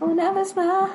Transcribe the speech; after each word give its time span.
una 0.00 0.32
vez 0.32 0.56
más 0.56 0.90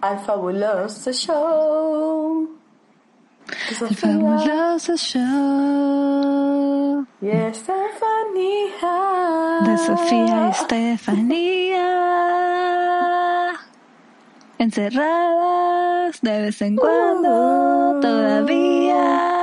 al 0.00 0.18
fabuloso 0.20 1.12
show. 1.12 2.48
El 3.80 3.96
fabuloso 3.96 4.96
show 4.96 6.48
y 7.20 7.28
Estefanía. 7.28 7.80
de 9.64 9.78
Sofía 9.78 10.26
y 10.26 10.50
Estefanía. 10.50 11.84
Encerradas 14.58 16.20
de 16.20 16.42
vez 16.42 16.62
en 16.62 16.76
cuando, 16.76 17.98
todavía. 18.00 19.37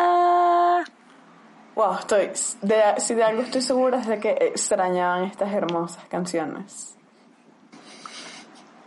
Wow, 1.75 1.95
estoy, 1.99 2.31
de, 2.61 2.81
si 2.99 3.15
de 3.15 3.23
algo 3.23 3.41
estoy 3.41 3.61
segura 3.61 3.99
es 3.99 4.07
de 4.07 4.17
que 4.17 4.31
extrañaban 4.39 5.25
estas 5.25 5.51
hermosas 5.53 6.05
canciones. 6.07 6.95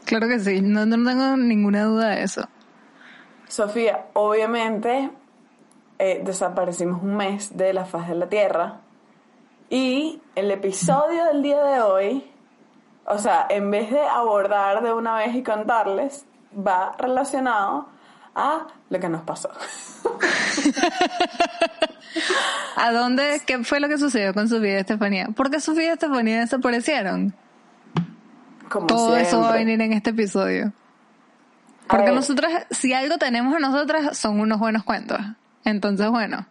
Claro 0.06 0.26
que 0.26 0.40
sí, 0.40 0.62
no, 0.62 0.86
no 0.86 0.96
tengo 0.96 1.36
ninguna 1.36 1.84
duda 1.84 2.08
de 2.08 2.22
eso. 2.22 2.48
Sofía, 3.46 4.06
obviamente 4.14 5.10
eh, 5.98 6.22
desaparecimos 6.24 7.02
un 7.02 7.14
mes 7.14 7.54
de 7.58 7.74
la 7.74 7.84
faz 7.84 8.08
de 8.08 8.14
la 8.14 8.26
Tierra 8.28 8.80
y 9.68 10.22
el 10.34 10.50
episodio 10.50 11.26
del 11.26 11.42
día 11.42 11.62
de 11.62 11.82
hoy, 11.82 12.30
o 13.04 13.18
sea, 13.18 13.46
en 13.50 13.70
vez 13.70 13.90
de 13.90 14.00
abordar 14.00 14.82
de 14.82 14.94
una 14.94 15.14
vez 15.16 15.34
y 15.34 15.42
contarles, 15.42 16.24
va 16.56 16.94
relacionado 16.96 17.88
a 18.34 18.66
lo 18.88 18.98
que 18.98 19.08
nos 19.10 19.22
pasó. 19.24 19.50
¿A 22.76 22.92
dónde? 22.92 23.42
¿Qué 23.46 23.62
fue 23.64 23.80
lo 23.80 23.88
que 23.88 23.98
sucedió 23.98 24.32
con 24.34 24.48
Sofía 24.48 24.74
y 24.74 24.80
Estefanía? 24.80 25.28
¿Por 25.34 25.50
qué 25.50 25.60
Sofía 25.60 25.84
y 25.84 25.88
Estefanía 25.88 26.40
desaparecieron? 26.40 27.34
Como 28.68 28.86
Todo 28.86 29.16
eso 29.16 29.40
va 29.40 29.48
a 29.48 29.52
siempre. 29.52 29.64
venir 29.64 29.80
en 29.86 29.92
este 29.94 30.10
episodio. 30.10 30.72
Porque 31.88 32.10
nosotras, 32.12 32.66
si 32.70 32.92
algo 32.92 33.16
tenemos 33.16 33.54
a 33.54 33.58
nosotras, 33.58 34.16
son 34.18 34.40
unos 34.40 34.58
buenos 34.58 34.84
cuentos. 34.84 35.18
Entonces, 35.64 36.08
bueno, 36.10 36.46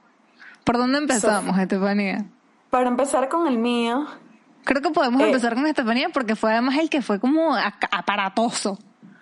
¿por 0.64 0.78
dónde 0.78 0.98
empezamos, 0.98 1.58
Estefanía? 1.60 2.26
Para 2.72 2.88
empezar 2.90 3.30
con 3.30 3.48
el 3.48 3.58
mío, 3.58 4.06
Creo 4.64 4.82
que 4.82 4.90
podemos 4.90 5.22
Eh. 5.22 5.28
empezar 5.28 5.54
con 5.56 5.66
Estefanía 5.66 6.10
porque 6.10 6.36
fue 6.36 6.52
además 6.52 6.76
el 6.78 6.90
que 6.90 7.02
fue 7.02 7.20
como 7.22 7.56
aparatoso. 7.56 8.78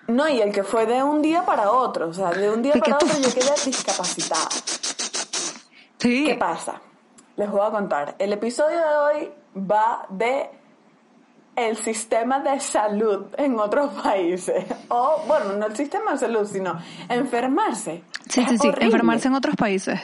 no, 0.08 0.28
y 0.28 0.42
el 0.42 0.52
que 0.52 0.64
fue 0.64 0.88
de 0.88 1.04
un 1.04 1.22
día 1.22 1.46
para 1.46 1.70
otro, 1.70 2.10
o 2.10 2.14
sea, 2.14 2.32
de 2.32 2.50
un 2.50 2.64
día 2.64 2.74
para 2.74 2.98
tú- 2.98 3.06
otro 3.06 3.20
yo 3.22 3.32
quedé 3.34 3.52
discapacitada. 3.66 4.48
Sí. 6.06 6.26
¿Qué 6.26 6.36
pasa? 6.36 6.82
Les 7.36 7.50
voy 7.50 7.62
a 7.66 7.72
contar. 7.72 8.16
El 8.20 8.32
episodio 8.34 8.78
de 8.78 8.96
hoy 8.96 9.32
va 9.58 10.06
de 10.10 10.50
el 11.56 11.78
sistema 11.78 12.40
de 12.40 12.60
salud 12.60 13.28
en 13.38 13.60
otros 13.60 13.92
países. 14.04 14.66
O, 14.90 15.22
bueno, 15.28 15.54
no 15.54 15.66
el 15.66 15.76
sistema 15.76 16.12
de 16.12 16.18
salud, 16.20 16.46
sino 16.48 16.78
enfermarse. 17.10 18.04
Sí, 18.30 18.42
Es 18.42 18.50
sí, 18.50 18.58
sí. 18.60 18.72
Enfermarse 18.80 19.28
en 19.30 19.34
otros 19.36 19.56
países. 19.56 20.00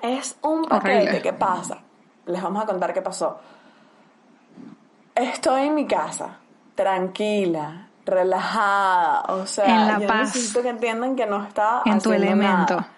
Es 0.00 0.36
un 0.42 0.64
paquete. 0.66 0.98
Horrible. 0.98 1.22
¿Qué 1.22 1.32
pasa? 1.32 1.78
Les 2.26 2.40
vamos 2.42 2.62
a 2.62 2.66
contar 2.66 2.92
qué 2.94 3.02
pasó. 3.02 3.38
Estoy 5.14 5.62
en 5.66 5.74
mi 5.74 5.86
casa, 5.86 6.36
tranquila, 6.76 7.88
relajada, 8.06 9.22
o 9.34 9.46
sea, 9.46 9.64
En 9.66 9.86
la 9.88 9.98
yo 9.98 10.06
paz. 10.06 10.20
necesito 10.34 10.62
que 10.62 10.68
entiendan 10.68 11.16
que 11.16 11.26
no 11.26 11.42
está 11.44 11.82
En 11.84 11.98
tu 12.00 12.12
elemento. 12.12 12.76
nada. 12.76 12.88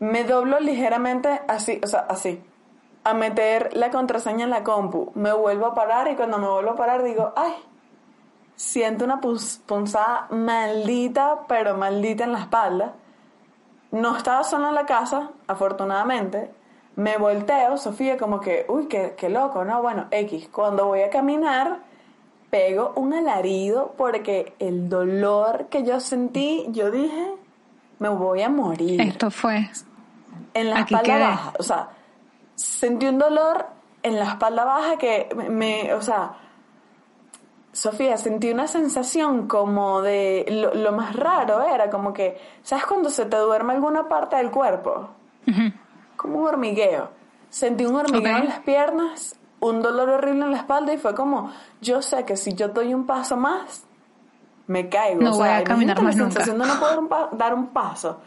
Me 0.00 0.24
doblo 0.24 0.58
ligeramente 0.60 1.42
así, 1.46 1.80
o 1.84 1.86
sea, 1.86 2.00
así. 2.00 2.42
A 3.04 3.14
meter 3.14 3.76
la 3.76 3.90
contraseña 3.90 4.44
en 4.44 4.50
la 4.50 4.64
compu. 4.64 5.12
Me 5.14 5.32
vuelvo 5.32 5.66
a 5.66 5.74
parar 5.74 6.10
y 6.10 6.16
cuando 6.16 6.38
me 6.38 6.48
vuelvo 6.48 6.70
a 6.70 6.76
parar 6.76 7.02
digo, 7.02 7.32
ay, 7.36 7.52
siento 8.56 9.04
una 9.04 9.20
punzada 9.20 10.26
maldita, 10.30 11.42
pero 11.46 11.76
maldita 11.76 12.24
en 12.24 12.32
la 12.32 12.40
espalda. 12.40 12.94
No 13.90 14.16
estaba 14.16 14.42
sola 14.42 14.70
en 14.70 14.74
la 14.74 14.86
casa, 14.86 15.30
afortunadamente. 15.46 16.50
Me 16.96 17.16
volteo, 17.16 17.76
Sofía, 17.76 18.16
como 18.16 18.40
que, 18.40 18.66
uy, 18.68 18.86
qué, 18.86 19.14
qué 19.16 19.28
loco, 19.28 19.64
¿no? 19.64 19.80
Bueno, 19.82 20.06
X. 20.10 20.48
Cuando 20.50 20.86
voy 20.86 21.02
a 21.02 21.10
caminar, 21.10 21.80
pego 22.50 22.92
un 22.96 23.14
alarido 23.14 23.94
porque 23.96 24.54
el 24.58 24.88
dolor 24.88 25.66
que 25.70 25.84
yo 25.84 26.00
sentí, 26.00 26.66
yo 26.70 26.90
dije, 26.90 27.34
me 27.98 28.08
voy 28.08 28.42
a 28.42 28.48
morir 28.48 29.00
Esto 29.00 29.30
fue. 29.30 29.68
En 30.54 30.70
la 30.70 30.80
Aquí 30.80 30.94
espalda 30.94 31.18
baja. 31.18 31.52
O 31.58 31.62
sea, 31.62 31.88
sentí 32.54 33.06
un 33.06 33.18
dolor 33.18 33.66
en 34.02 34.18
la 34.18 34.24
espalda 34.30 34.64
baja 34.64 34.96
que 34.96 35.28
me, 35.48 35.92
o 35.94 36.02
sea, 36.02 36.32
Sofía, 37.72 38.16
sentí 38.16 38.50
una 38.50 38.66
sensación 38.66 39.46
como 39.46 40.02
de, 40.02 40.44
lo, 40.50 40.74
lo 40.74 40.90
más 40.92 41.14
raro 41.14 41.62
era 41.62 41.88
como 41.88 42.12
que, 42.12 42.36
¿sabes 42.64 42.84
cuando 42.84 43.10
se 43.10 43.26
te 43.26 43.36
duerme 43.36 43.72
alguna 43.74 44.08
parte 44.08 44.36
del 44.36 44.50
cuerpo? 44.50 45.08
Como 46.16 46.40
un 46.40 46.46
hormigueo. 46.48 47.10
Sentí 47.48 47.84
un 47.86 47.94
hormigueo 47.94 48.32
Ok. 48.36 48.42
en 48.42 48.48
las 48.48 48.58
piernas, 48.60 49.38
un 49.60 49.82
dolor 49.82 50.08
horrible 50.10 50.44
en 50.46 50.50
la 50.50 50.58
espalda 50.58 50.92
y 50.92 50.98
fue 50.98 51.14
como, 51.14 51.52
yo 51.80 52.02
sé 52.02 52.24
que 52.24 52.36
si 52.36 52.54
yo 52.54 52.68
doy 52.68 52.92
un 52.92 53.06
paso 53.06 53.36
más, 53.36 53.84
me 54.66 54.88
caigo. 54.88 55.20
No 55.22 55.32
o 55.32 55.36
voy 55.36 55.48
a 55.48 55.62
caminar 55.62 56.02
más 56.02 56.16
la 56.16 56.22
nunca. 56.24 56.32
sensación 56.44 56.58
de 56.58 56.66
no 56.74 56.80
poder 56.80 56.98
un 56.98 57.38
dar 57.38 57.54
un 57.54 57.68
paso. 57.68 58.20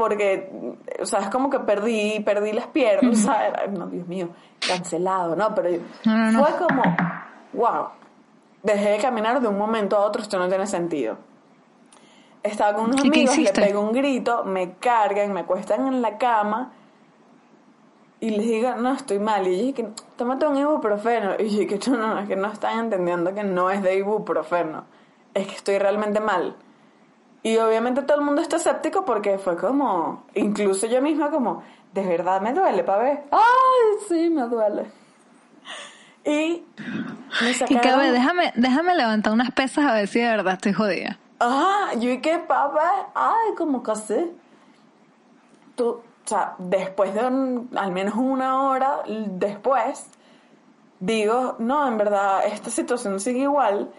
Porque, 0.00 0.50
o 0.98 1.04
sea, 1.04 1.20
es 1.20 1.28
como 1.28 1.50
que 1.50 1.60
perdí, 1.60 2.20
perdí 2.20 2.54
las 2.54 2.68
piernas, 2.68 3.18
o 3.18 3.22
sea, 3.22 3.66
no, 3.70 3.86
Dios 3.86 4.08
mío, 4.08 4.30
cancelado, 4.66 5.36
¿no? 5.36 5.54
Pero 5.54 5.78
No, 6.06 6.16
no, 6.16 6.32
no. 6.32 6.42
fue 6.42 6.56
como, 6.56 6.82
wow, 7.52 7.88
dejé 8.62 8.92
de 8.92 8.96
caminar 8.96 9.42
de 9.42 9.48
un 9.48 9.58
momento 9.58 9.98
a 9.98 10.00
otro, 10.00 10.22
esto 10.22 10.38
no 10.38 10.48
tiene 10.48 10.66
sentido. 10.66 11.18
Estaba 12.42 12.72
con 12.76 12.86
unos 12.86 13.04
¿Y 13.04 13.10
qué 13.10 13.28
amigos, 13.28 13.36
le 13.36 13.52
pego 13.52 13.82
un 13.82 13.92
grito, 13.92 14.42
me 14.44 14.72
cargan, 14.76 15.34
me 15.34 15.40
acuestan 15.40 15.86
en 15.86 16.00
la 16.00 16.16
cama 16.16 16.72
y 18.20 18.30
les 18.30 18.46
digo, 18.46 18.74
no, 18.76 18.94
estoy 18.94 19.18
mal. 19.18 19.46
Y 19.46 19.50
yo 19.50 19.56
dije, 19.58 19.74
que 19.74 19.88
tómate 20.16 20.46
un 20.46 20.56
ibuprofeno. 20.56 21.34
Y 21.38 21.50
yo 21.50 21.58
dije, 21.60 21.78
que 21.78 21.90
no, 21.90 21.98
no, 21.98 22.18
es 22.20 22.26
que 22.26 22.36
no 22.36 22.50
están 22.50 22.78
entendiendo 22.78 23.34
que 23.34 23.44
no 23.44 23.70
es 23.70 23.82
de 23.82 23.98
ibuprofeno. 23.98 24.84
Es 25.34 25.46
que 25.46 25.56
estoy 25.56 25.76
realmente 25.78 26.20
mal. 26.20 26.56
Y 27.42 27.56
obviamente 27.56 28.02
todo 28.02 28.18
el 28.18 28.24
mundo 28.24 28.42
está 28.42 28.56
escéptico 28.56 29.04
porque 29.04 29.38
fue 29.38 29.56
como, 29.56 30.24
incluso 30.34 30.86
yo 30.86 31.00
misma 31.00 31.30
como, 31.30 31.62
de 31.92 32.06
verdad 32.06 32.40
me 32.40 32.52
duele, 32.52 32.84
pa' 32.84 32.98
ver. 32.98 33.24
Ay, 33.30 33.98
sí, 34.08 34.28
me 34.30 34.42
duele. 34.42 34.90
Y 36.24 36.62
me 37.40 37.50
Y 37.50 37.54
sacaron... 37.54 37.98
ver, 38.00 38.12
déjame, 38.12 38.52
déjame 38.56 38.94
levantar 38.94 39.32
unas 39.32 39.50
pesas 39.52 39.86
a 39.86 39.94
ver 39.94 40.06
si 40.06 40.20
de 40.20 40.28
verdad 40.28 40.54
estoy 40.54 40.72
jodida. 40.74 41.18
Ajá, 41.38 41.94
yo 41.94 42.10
y 42.10 42.20
que 42.20 42.38
papá, 42.40 43.08
ay, 43.14 43.54
como 43.56 43.82
que 43.82 43.90
así. 43.92 44.32
Tú, 45.76 45.88
o 45.88 46.02
sea, 46.26 46.54
después 46.58 47.14
de 47.14 47.26
un- 47.26 47.70
al 47.74 47.90
menos 47.92 48.14
una 48.16 48.64
hora 48.64 48.98
después, 49.06 50.06
digo, 50.98 51.56
no, 51.58 51.88
en 51.88 51.96
verdad, 51.96 52.44
esta 52.44 52.68
situación 52.68 53.18
sigue 53.18 53.40
igual. 53.40 53.90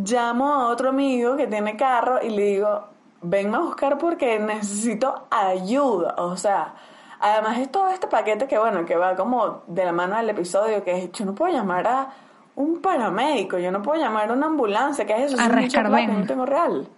Llamo 0.00 0.52
a 0.52 0.68
otro 0.68 0.90
amigo 0.90 1.36
que 1.36 1.48
tiene 1.48 1.76
carro 1.76 2.22
y 2.22 2.30
le 2.30 2.42
digo, 2.42 2.84
venme 3.20 3.56
a 3.56 3.60
buscar 3.60 3.98
porque 3.98 4.38
necesito 4.38 5.26
ayuda. 5.30 6.14
O 6.18 6.36
sea, 6.36 6.74
además 7.20 7.58
es 7.58 7.70
todo 7.70 7.88
este 7.88 8.06
paquete 8.06 8.46
que, 8.46 8.58
bueno, 8.58 8.84
que 8.84 8.96
va 8.96 9.16
como 9.16 9.62
de 9.66 9.84
la 9.84 9.92
mano 9.92 10.16
del 10.16 10.30
episodio, 10.30 10.84
que 10.84 11.04
es, 11.04 11.12
yo 11.12 11.24
no 11.24 11.34
puedo 11.34 11.52
llamar 11.52 11.86
a 11.88 12.08
un 12.54 12.80
paramédico, 12.80 13.58
yo 13.58 13.70
no 13.72 13.82
puedo 13.82 14.00
llamar 14.00 14.30
a 14.30 14.32
una 14.34 14.46
ambulancia, 14.46 15.04
que 15.04 15.14
es 15.14 15.32
eso? 15.32 15.42
A 15.42 15.48
no 15.48 16.26
tengo 16.26 16.46
real. 16.46 16.88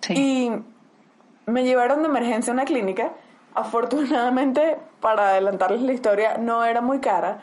Sí. 0.00 0.14
Y 0.14 0.52
me 1.50 1.64
llevaron 1.64 2.02
de 2.02 2.08
emergencia 2.08 2.52
a 2.52 2.54
una 2.54 2.64
clínica. 2.64 3.12
Afortunadamente, 3.54 4.78
para 5.00 5.30
adelantarles 5.30 5.82
la 5.82 5.92
historia, 5.92 6.38
no 6.38 6.64
era 6.64 6.80
muy 6.80 7.00
cara. 7.00 7.42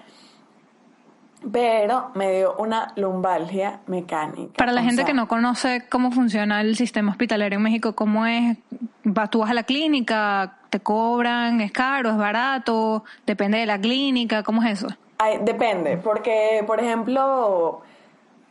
Pero 1.51 2.09
me 2.15 2.31
dio 2.37 2.55
una 2.57 2.91
lumbalgia 2.95 3.79
mecánica. 3.87 4.53
Para 4.57 4.71
la 4.71 4.81
O 4.81 4.83
gente 4.83 4.97
sea, 4.97 5.05
que 5.05 5.13
no 5.13 5.27
conoce 5.27 5.87
cómo 5.89 6.11
funciona 6.11 6.61
el 6.61 6.75
sistema 6.75 7.11
hospitalario 7.11 7.57
en 7.57 7.63
México, 7.63 7.93
¿cómo 7.93 8.25
es? 8.25 8.57
Va- 9.05 9.27
Tú 9.27 9.39
vas 9.39 9.51
a 9.51 9.53
la 9.53 9.63
clínica, 9.63 10.57
te 10.69 10.79
cobran, 10.79 11.61
es 11.61 11.71
caro, 11.71 12.09
es 12.09 12.17
barato, 12.17 13.03
depende 13.27 13.59
de 13.59 13.65
la 13.67 13.79
clínica, 13.79 14.41
¿cómo 14.43 14.63
es 14.63 14.83
eso? 14.83 14.87
Ay, 15.19 15.37
depende, 15.41 15.97
porque, 15.97 16.63
por 16.65 16.79
ejemplo, 16.81 17.81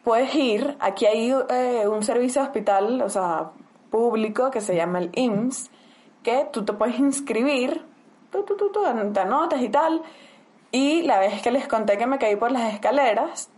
puedes 0.04 0.34
ir, 0.34 0.76
aquí 0.80 1.06
hay 1.06 1.34
eh, 1.50 1.86
un 1.88 2.02
servicio 2.02 2.40
de 2.42 2.46
hospital, 2.48 3.02
o 3.02 3.08
sea, 3.10 3.50
público 3.90 4.50
que 4.50 4.60
se 4.60 4.74
llama 4.76 4.98
el 5.00 5.10
IMSS, 5.14 5.70
que 6.22 6.46
tú 6.52 6.64
te 6.64 6.72
puedes 6.72 6.98
inscribir, 6.98 7.82
tú, 8.30 8.44
tú, 8.44 8.56
tú, 8.56 8.70
tú, 8.72 8.80
te 9.12 9.20
anotas 9.20 9.60
y 9.60 9.68
tal, 9.68 10.00
y 10.76 11.02
la 11.02 11.18
vez 11.20 11.40
que 11.40 11.50
les 11.52 11.68
conté 11.68 11.96
que 11.96 12.06
me 12.06 12.18
caí 12.18 12.34
por 12.36 12.50
las 12.50 12.74
escaleras, 12.74 13.48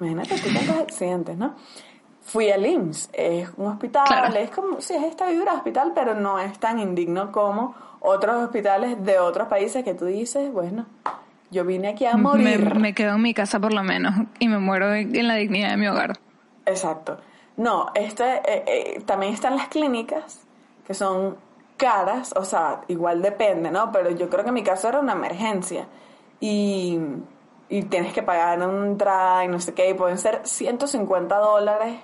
imagínate 0.00 0.36
tú 0.38 0.48
tantos 0.54 0.76
accidentes, 0.78 1.36
¿no? 1.36 1.54
Fui 2.22 2.50
al 2.50 2.64
IMSS, 2.66 3.08
es 3.12 3.48
un 3.56 3.66
hospital, 3.66 4.04
Claro. 4.06 4.34
es 4.36 4.50
como, 4.50 4.80
sí, 4.80 4.94
es 4.94 5.02
esta 5.04 5.26
vibra 5.28 5.54
hospital, 5.54 5.92
pero 5.94 6.14
no 6.14 6.38
es 6.38 6.58
tan 6.58 6.78
indigno 6.78 7.30
como 7.32 7.74
otros 8.00 8.36
hospitales 8.44 9.04
de 9.04 9.18
otros 9.18 9.48
países 9.48 9.82
que 9.84 9.94
tú 9.94 10.04
dices, 10.06 10.52
bueno, 10.52 10.86
yo 11.50 11.64
vine 11.64 11.88
aquí 11.88 12.04
a 12.06 12.14
Me, 12.16 12.22
morir. 12.22 12.74
me 12.76 12.94
quedo 12.94 13.14
en 13.14 13.22
mi 13.22 13.34
casa 13.34 13.58
por 13.60 13.72
lo 13.72 13.82
menos 13.82 14.14
y 14.38 14.48
me 14.48 14.58
muero 14.58 14.92
en 14.94 15.26
la 15.28 15.34
dignidad 15.34 15.70
de 15.70 15.76
mi 15.76 15.86
hogar. 15.88 16.16
Exacto. 16.64 17.18
No, 17.56 17.90
este, 17.94 18.24
eh, 18.44 18.64
eh, 18.66 19.02
también 19.06 19.32
están 19.32 19.56
las 19.56 19.68
clínicas 19.68 20.40
que 20.86 20.94
son 20.94 21.36
caras, 21.76 22.32
o 22.36 22.44
sea, 22.44 22.82
igual 22.88 23.22
depende, 23.22 23.70
¿no? 23.70 23.90
Pero 23.92 24.10
yo 24.10 24.28
creo 24.28 24.42
que 24.44 24.48
en 24.48 24.54
mi 24.54 24.62
caso 24.62 24.88
era 24.88 25.00
una 25.00 25.12
emergencia 25.12 25.86
y, 26.40 26.98
y 27.68 27.82
tienes 27.84 28.12
que 28.12 28.22
pagar 28.22 28.58
una 28.60 28.86
entrada 28.86 29.44
y 29.44 29.48
no 29.48 29.60
sé 29.60 29.74
qué, 29.74 29.90
y 29.90 29.94
pueden 29.94 30.18
ser 30.18 30.40
150 30.44 31.36
dólares 31.38 31.96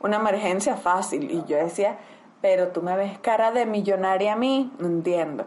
una 0.00 0.16
emergencia 0.16 0.76
fácil. 0.76 1.30
Y 1.30 1.44
yo 1.46 1.56
decía, 1.56 1.98
pero 2.40 2.68
tú 2.68 2.82
me 2.82 2.96
ves 2.96 3.18
cara 3.18 3.50
de 3.50 3.66
millonaria 3.66 4.34
a 4.34 4.36
mí, 4.36 4.72
no 4.78 4.86
entiendo. 4.86 5.44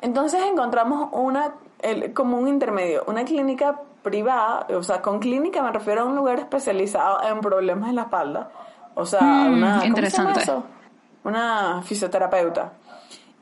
Entonces 0.00 0.40
encontramos 0.50 1.10
una, 1.12 1.54
el- 1.82 2.12
como 2.14 2.38
un 2.38 2.48
intermedio, 2.48 3.04
una 3.06 3.24
clínica 3.24 3.80
privada, 4.02 4.66
o 4.74 4.82
sea, 4.82 5.02
con 5.02 5.18
clínica 5.18 5.62
me 5.62 5.70
refiero 5.72 6.00
a 6.02 6.04
un 6.06 6.16
lugar 6.16 6.38
especializado 6.38 7.22
en 7.22 7.40
problemas 7.40 7.88
de 7.88 7.94
la 7.94 8.02
espalda. 8.02 8.50
O 8.94 9.04
sea, 9.04 9.44
Mm, 9.50 9.52
una, 9.54 9.68
¿cómo 9.90 10.06
se 10.06 10.16
llama 10.16 10.30
interesante. 10.32 10.40
eso? 10.42 10.64
Una 11.22 11.82
fisioterapeuta. 11.82 12.72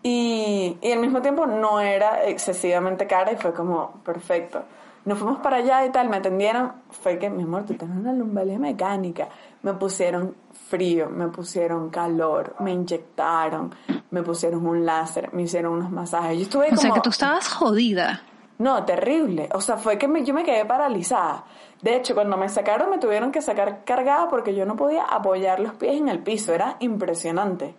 Y, 0.03 0.77
y 0.81 0.93
al 0.93 1.01
mismo 1.01 1.21
tiempo 1.21 1.47
no 1.47 1.81
era 1.81 2.25
excesivamente 2.25 3.07
cara 3.07 3.33
y 3.33 3.37
fue 3.37 3.53
como 3.53 3.93
perfecto. 4.05 4.63
Nos 5.05 5.19
fuimos 5.19 5.39
para 5.41 5.57
allá 5.57 5.85
y 5.87 5.91
tal, 5.91 6.09
me 6.09 6.19
atendieron. 6.19 6.73
Fue 6.91 7.19
que, 7.19 7.31
mi 7.31 7.43
amor, 7.43 7.65
tú 7.65 7.75
tienes 7.75 7.97
una 7.97 8.13
lumbalgia 8.13 8.59
mecánica. 8.59 9.29
Me 9.63 9.73
pusieron 9.75 10.35
frío, 10.69 11.09
me 11.09 11.29
pusieron 11.29 11.89
calor, 11.91 12.55
me 12.61 12.73
inyectaron, 12.73 13.75
me 14.11 14.23
pusieron 14.23 14.67
un 14.67 14.85
láser, 14.85 15.33
me 15.33 15.43
hicieron 15.43 15.73
unos 15.75 15.91
masajes. 15.91 16.37
Yo 16.37 16.43
estuve 16.45 16.73
O 16.73 16.77
sea 16.77 16.91
que 16.93 17.01
tú 17.01 17.11
estabas 17.11 17.49
jodida. 17.49 18.23
no, 18.59 18.85
terrible. 18.85 19.49
O 19.55 19.61
sea, 19.61 19.79
fue 19.79 19.99
que 19.99 20.07
me- 20.09 20.25
yo 20.25 20.35
me 20.35 20.45
quedé 20.45 20.65
paralizada. 20.65 21.45
De 21.83 21.97
hecho, 21.97 22.15
cuando 22.15 22.37
me 22.37 22.49
sacaron, 22.49 22.91
me 22.91 22.99
tuvieron 22.99 23.33
que 23.33 23.41
sacar 23.41 23.85
cargada 23.85 24.29
porque 24.29 24.55
yo 24.55 24.67
no 24.67 24.77
podía 24.77 25.05
apoyar 25.05 25.59
los 25.61 25.73
pies 25.75 25.97
en 25.97 26.09
el 26.09 26.19
piso. 26.21 26.53
Era 26.53 26.77
impresionante. 26.81 27.75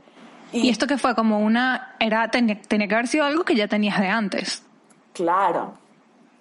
Y, 0.51 0.69
esto 0.69 0.87
que 0.87 0.97
fue 0.97 1.15
como 1.15 1.39
una, 1.39 1.95
era, 1.99 2.29
tenía, 2.31 2.59
tenía 2.61 2.87
que 2.87 2.95
haber 2.95 3.07
sido 3.07 3.25
algo 3.25 3.43
que 3.43 3.55
ya 3.55 3.67
tenías 3.67 3.99
de 3.99 4.07
antes. 4.07 4.63
Claro. 5.13 5.73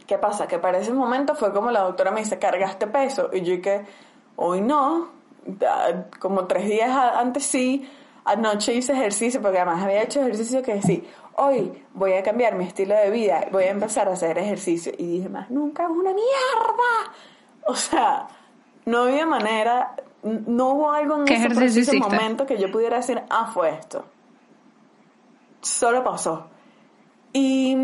¿Qué 0.07 0.17
pasa? 0.19 0.47
Que 0.49 0.59
para 0.59 0.79
ese 0.79 0.93
momento 0.93 1.35
fue 1.35 1.53
como 1.53 1.71
la 1.71 1.81
doctora 1.81 2.11
me 2.11 2.21
dice, 2.21 2.39
cargaste 2.39 2.87
peso. 2.87 3.29
Y 3.33 3.43
yo 3.43 3.61
que 3.61 3.83
hoy 4.37 4.61
no. 4.61 5.09
Da- 5.45 6.07
Como 6.19 6.47
tres 6.47 6.67
días 6.67 6.91
antes 6.91 7.45
sí. 7.45 7.89
Anoche 8.25 8.75
hice 8.75 8.93
ejercicio, 8.93 9.41
porque 9.43 9.59
además 9.59 9.83
había 9.85 10.03
hecho 10.03 10.21
ejercicio 10.21 10.63
que 10.63 10.81
sí. 10.83 11.07
Hoy 11.35 11.85
voy 11.95 12.15
a 12.15 12.23
cambiar 12.23 12.55
mi 12.57 12.65
estilo 12.65 12.95
de 12.95 13.11
vida. 13.11 13.47
Voy 13.53 13.65
a 13.65 13.71
empezar 13.71 14.09
a 14.09 14.13
hacer 14.13 14.39
ejercicio. 14.39 14.93
Y 14.97 15.07
dije, 15.19 15.29
más 15.29 15.51
nunca 15.51 15.85
es 15.85 15.91
una 15.91 16.11
mierda. 16.13 17.13
O 17.67 17.75
sea, 17.75 18.27
no 18.87 19.03
había 19.03 19.27
manera. 19.27 19.95
No 20.23 20.71
hubo 20.73 20.91
algo 20.91 21.17
en 21.17 21.25
¿Qué 21.25 21.37
ese 21.37 21.49
preciso 21.51 21.95
momento 21.95 22.45
que 22.45 22.59
yo 22.59 22.71
pudiera 22.71 22.97
decir, 22.97 23.23
ah, 23.31 23.51
fue 23.53 23.71
esto. 23.71 24.05
Solo 25.61 26.03
pasó. 26.03 26.47
Y 27.33 27.77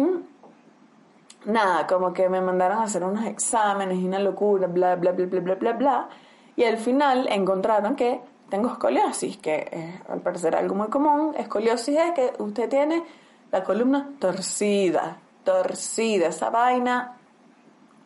nada, 1.44 1.86
como 1.86 2.12
que 2.12 2.28
me 2.28 2.40
mandaron 2.40 2.78
a 2.78 2.84
hacer 2.84 3.04
unos 3.04 3.24
exámenes 3.26 3.98
y 3.98 4.06
una 4.06 4.18
locura, 4.18 4.66
bla, 4.66 4.96
bla, 4.96 5.12
bla, 5.12 5.26
bla, 5.26 5.40
bla, 5.40 5.54
bla, 5.54 5.72
bla. 5.72 6.08
Y 6.56 6.64
al 6.64 6.78
final 6.78 7.28
encontraron 7.30 7.96
que 7.96 8.20
tengo 8.48 8.68
escoliosis, 8.68 9.36
que 9.38 9.68
es 9.70 10.10
al 10.10 10.20
parecer 10.20 10.56
algo 10.56 10.74
muy 10.74 10.88
común. 10.88 11.34
Escoliosis 11.36 11.98
es 11.98 12.12
que 12.12 12.32
usted 12.38 12.68
tiene 12.68 13.04
la 13.50 13.62
columna 13.62 14.10
torcida, 14.18 15.18
torcida, 15.44 16.28
esa 16.28 16.50
vaina 16.50 17.16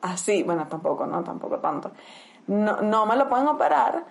así, 0.02 0.42
bueno, 0.42 0.66
tampoco, 0.69 1.06
no, 1.06 1.22
tampoco 1.22 1.58
tanto. 1.58 1.92
No, 2.46 2.80
no 2.80 3.06
me 3.06 3.16
lo 3.16 3.28
pueden 3.28 3.48
operar, 3.48 4.04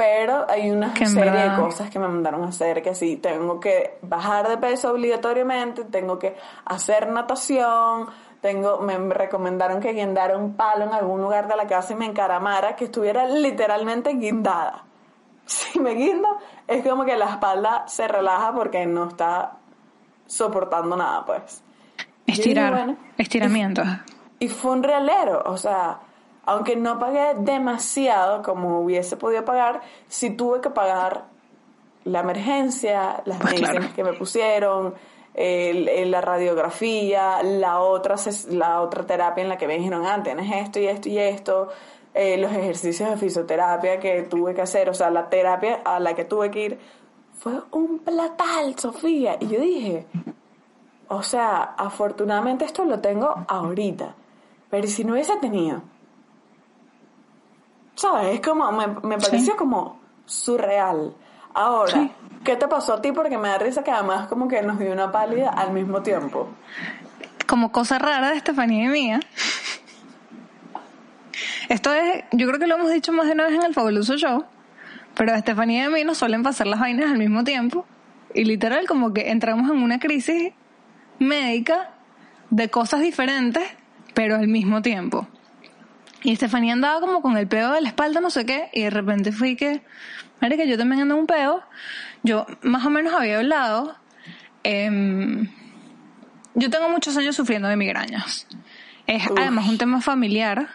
pero 0.00 0.46
hay 0.48 0.70
una 0.70 0.94
Que 0.94 1.04
serie 1.04 1.30
verdad- 1.30 1.56
de 1.58 1.62
cosas 1.62 1.90
que 1.90 1.98
me 1.98 2.08
mandaron 2.08 2.42
a 2.44 2.48
hacer, 2.48 2.80
que 2.82 2.94
sí, 2.94 3.18
tengo 3.18 3.60
que 3.60 3.98
bajar 4.00 4.48
de 4.48 4.56
peso 4.56 4.90
obligatoriamente, 4.92 5.84
tengo 5.84 6.18
que 6.18 6.34
hacer 6.64 7.10
natación, 7.10 8.06
tengo, 8.40 8.78
me 8.80 8.96
recomendaron 9.12 9.78
que 9.78 9.92
guindara 9.92 10.38
un 10.38 10.54
palo 10.54 10.84
en 10.86 10.94
algún 10.94 11.20
lugar 11.20 11.48
de 11.48 11.56
la 11.56 11.66
casa 11.66 11.92
y 11.92 11.96
me 11.96 12.06
encaramara, 12.06 12.76
que 12.76 12.86
estuviera 12.86 13.26
literalmente 13.26 14.14
guindada. 14.14 14.84
Si 15.44 15.78
me 15.80 15.90
guindo, 15.94 16.28
es 16.68 16.82
como 16.86 17.04
que 17.04 17.16
la 17.16 17.28
espalda 17.30 17.84
se 17.88 18.06
relaja 18.08 18.54
porque 18.54 18.86
no 18.86 19.08
está 19.08 19.52
soportando 20.26 20.96
nada, 20.96 21.26
pues. 21.26 21.62
Estirar, 22.26 22.72
bueno, 22.72 22.96
estiramientos. 23.18 23.86
y 24.38 24.48
fue 24.48 24.70
un 24.72 24.82
realero, 24.82 25.42
o 25.44 25.56
sea, 25.58 25.98
aunque 26.46 26.76
no 26.76 26.98
pagué 26.98 27.34
demasiado 27.38 28.42
como 28.42 28.80
hubiese 28.80 29.16
podido 29.16 29.44
pagar, 29.44 29.80
sí 30.08 30.30
tuve 30.30 30.60
que 30.60 30.70
pagar 30.70 31.24
la 32.04 32.20
emergencia, 32.20 33.22
las 33.26 33.38
Pues 33.38 33.52
medicinas 33.52 33.70
claro. 33.76 33.94
que 33.94 34.04
me 34.04 34.12
pusieron, 34.14 34.94
el- 35.34 35.88
el- 35.88 36.10
la 36.10 36.20
radiografía, 36.20 37.42
la 37.42 37.80
otra, 37.80 38.16
la 38.48 38.80
otra 38.80 39.04
terapia 39.06 39.42
en 39.42 39.48
la 39.48 39.58
que 39.58 39.66
me 39.66 39.76
dijeron, 39.76 40.04
ah, 40.06 40.22
tienes 40.22 40.50
esto 40.52 40.80
y 40.80 40.86
esto 40.86 41.08
y 41.08 41.18
esto, 41.18 41.68
eh, 42.14 42.36
los 42.38 42.50
ejercicios 42.52 43.08
de 43.10 43.16
fisioterapia 43.16 44.00
que 44.00 44.22
tuve 44.22 44.54
que 44.54 44.62
hacer, 44.62 44.88
o 44.88 44.94
sea, 44.94 45.10
la 45.10 45.28
terapia 45.28 45.82
a 45.84 46.00
la 46.00 46.14
que 46.14 46.24
tuve 46.24 46.50
que 46.50 46.64
ir, 46.64 46.78
fue 47.38 47.52
un 47.70 48.00
platal, 48.00 48.76
Sofía. 48.78 49.36
Y 49.40 49.46
yo 49.48 49.60
dije, 49.60 50.06
o 51.08 51.22
sea, 51.22 51.74
afortunadamente 51.76 52.64
esto 52.64 52.84
lo 52.84 52.98
tengo 53.00 53.32
ahorita. 53.48 54.14
Pero 54.68 54.86
si 54.88 55.04
no 55.04 55.12
hubiese 55.14 55.36
tenido. 55.36 55.82
¿Sabes? 58.00 58.36
Es 58.36 58.40
como, 58.40 58.72
me, 58.72 58.86
me 59.06 59.18
pareció 59.18 59.56
como 59.56 60.00
surreal. 60.24 61.14
Ahora, 61.52 61.92
Sí. 61.92 62.10
¿qué 62.44 62.56
te 62.56 62.66
pasó 62.66 62.94
a 62.94 63.02
ti? 63.02 63.12
Porque 63.12 63.36
me 63.36 63.48
da 63.48 63.58
risa 63.58 63.84
que 63.84 63.90
además 63.90 64.26
como 64.28 64.48
que 64.48 64.62
nos 64.62 64.78
dio 64.78 64.90
una 64.90 65.12
pálida 65.12 65.50
al 65.50 65.72
mismo 65.72 66.00
tiempo. 66.00 66.48
Como 67.46 67.70
cosa 67.72 67.98
rara 67.98 68.30
de 68.30 68.36
Estefanía 68.36 68.84
y 68.84 68.88
mía. 68.88 69.20
Esto 71.68 71.92
es, 71.92 72.24
yo 72.32 72.46
creo 72.46 72.58
que 72.58 72.66
lo 72.66 72.76
hemos 72.76 72.90
dicho 72.90 73.12
más 73.12 73.26
de 73.26 73.32
una 73.32 73.44
vez 73.44 73.54
en 73.54 73.64
el 73.64 73.74
fabuloso 73.74 74.16
show, 74.16 74.44
pero 75.14 75.32
a 75.32 75.36
Estefanía 75.36 75.82
y 75.82 75.86
a 75.86 75.90
mí 75.90 76.04
nos 76.04 76.16
suelen 76.18 76.42
pasar 76.42 76.66
las 76.68 76.80
vainas 76.80 77.10
al 77.10 77.18
mismo 77.18 77.44
tiempo. 77.44 77.84
Y 78.34 78.44
literal, 78.44 78.86
como 78.86 79.12
que 79.12 79.30
entramos 79.30 79.70
en 79.70 79.82
una 79.82 79.98
crisis 79.98 80.52
médica 81.18 81.90
de 82.48 82.70
cosas 82.70 83.00
diferentes, 83.00 83.62
pero 84.14 84.36
al 84.36 84.48
mismo 84.48 84.80
tiempo. 84.80 85.26
Y 86.22 86.32
Estefanía 86.32 86.74
andaba 86.74 87.00
como 87.00 87.22
con 87.22 87.36
el 87.36 87.46
peo 87.46 87.72
de 87.72 87.80
la 87.80 87.88
espalda, 87.88 88.20
no 88.20 88.30
sé 88.30 88.44
qué, 88.44 88.68
y 88.72 88.82
de 88.82 88.90
repente 88.90 89.32
fui 89.32 89.56
que, 89.56 89.82
que 90.40 90.68
yo 90.68 90.76
también 90.76 91.02
ando 91.02 91.16
un 91.16 91.26
peo. 91.26 91.62
Yo 92.22 92.46
más 92.62 92.84
o 92.84 92.90
menos 92.90 93.14
había 93.14 93.38
hablado. 93.38 93.96
em, 94.62 95.48
yo 96.54 96.68
tengo 96.68 96.90
muchos 96.90 97.16
años 97.16 97.36
sufriendo 97.36 97.68
de 97.68 97.76
migrañas. 97.76 98.46
Es 99.06 99.26
Uf. 99.30 99.38
además 99.38 99.68
un 99.68 99.78
tema 99.78 100.00
familiar. 100.00 100.68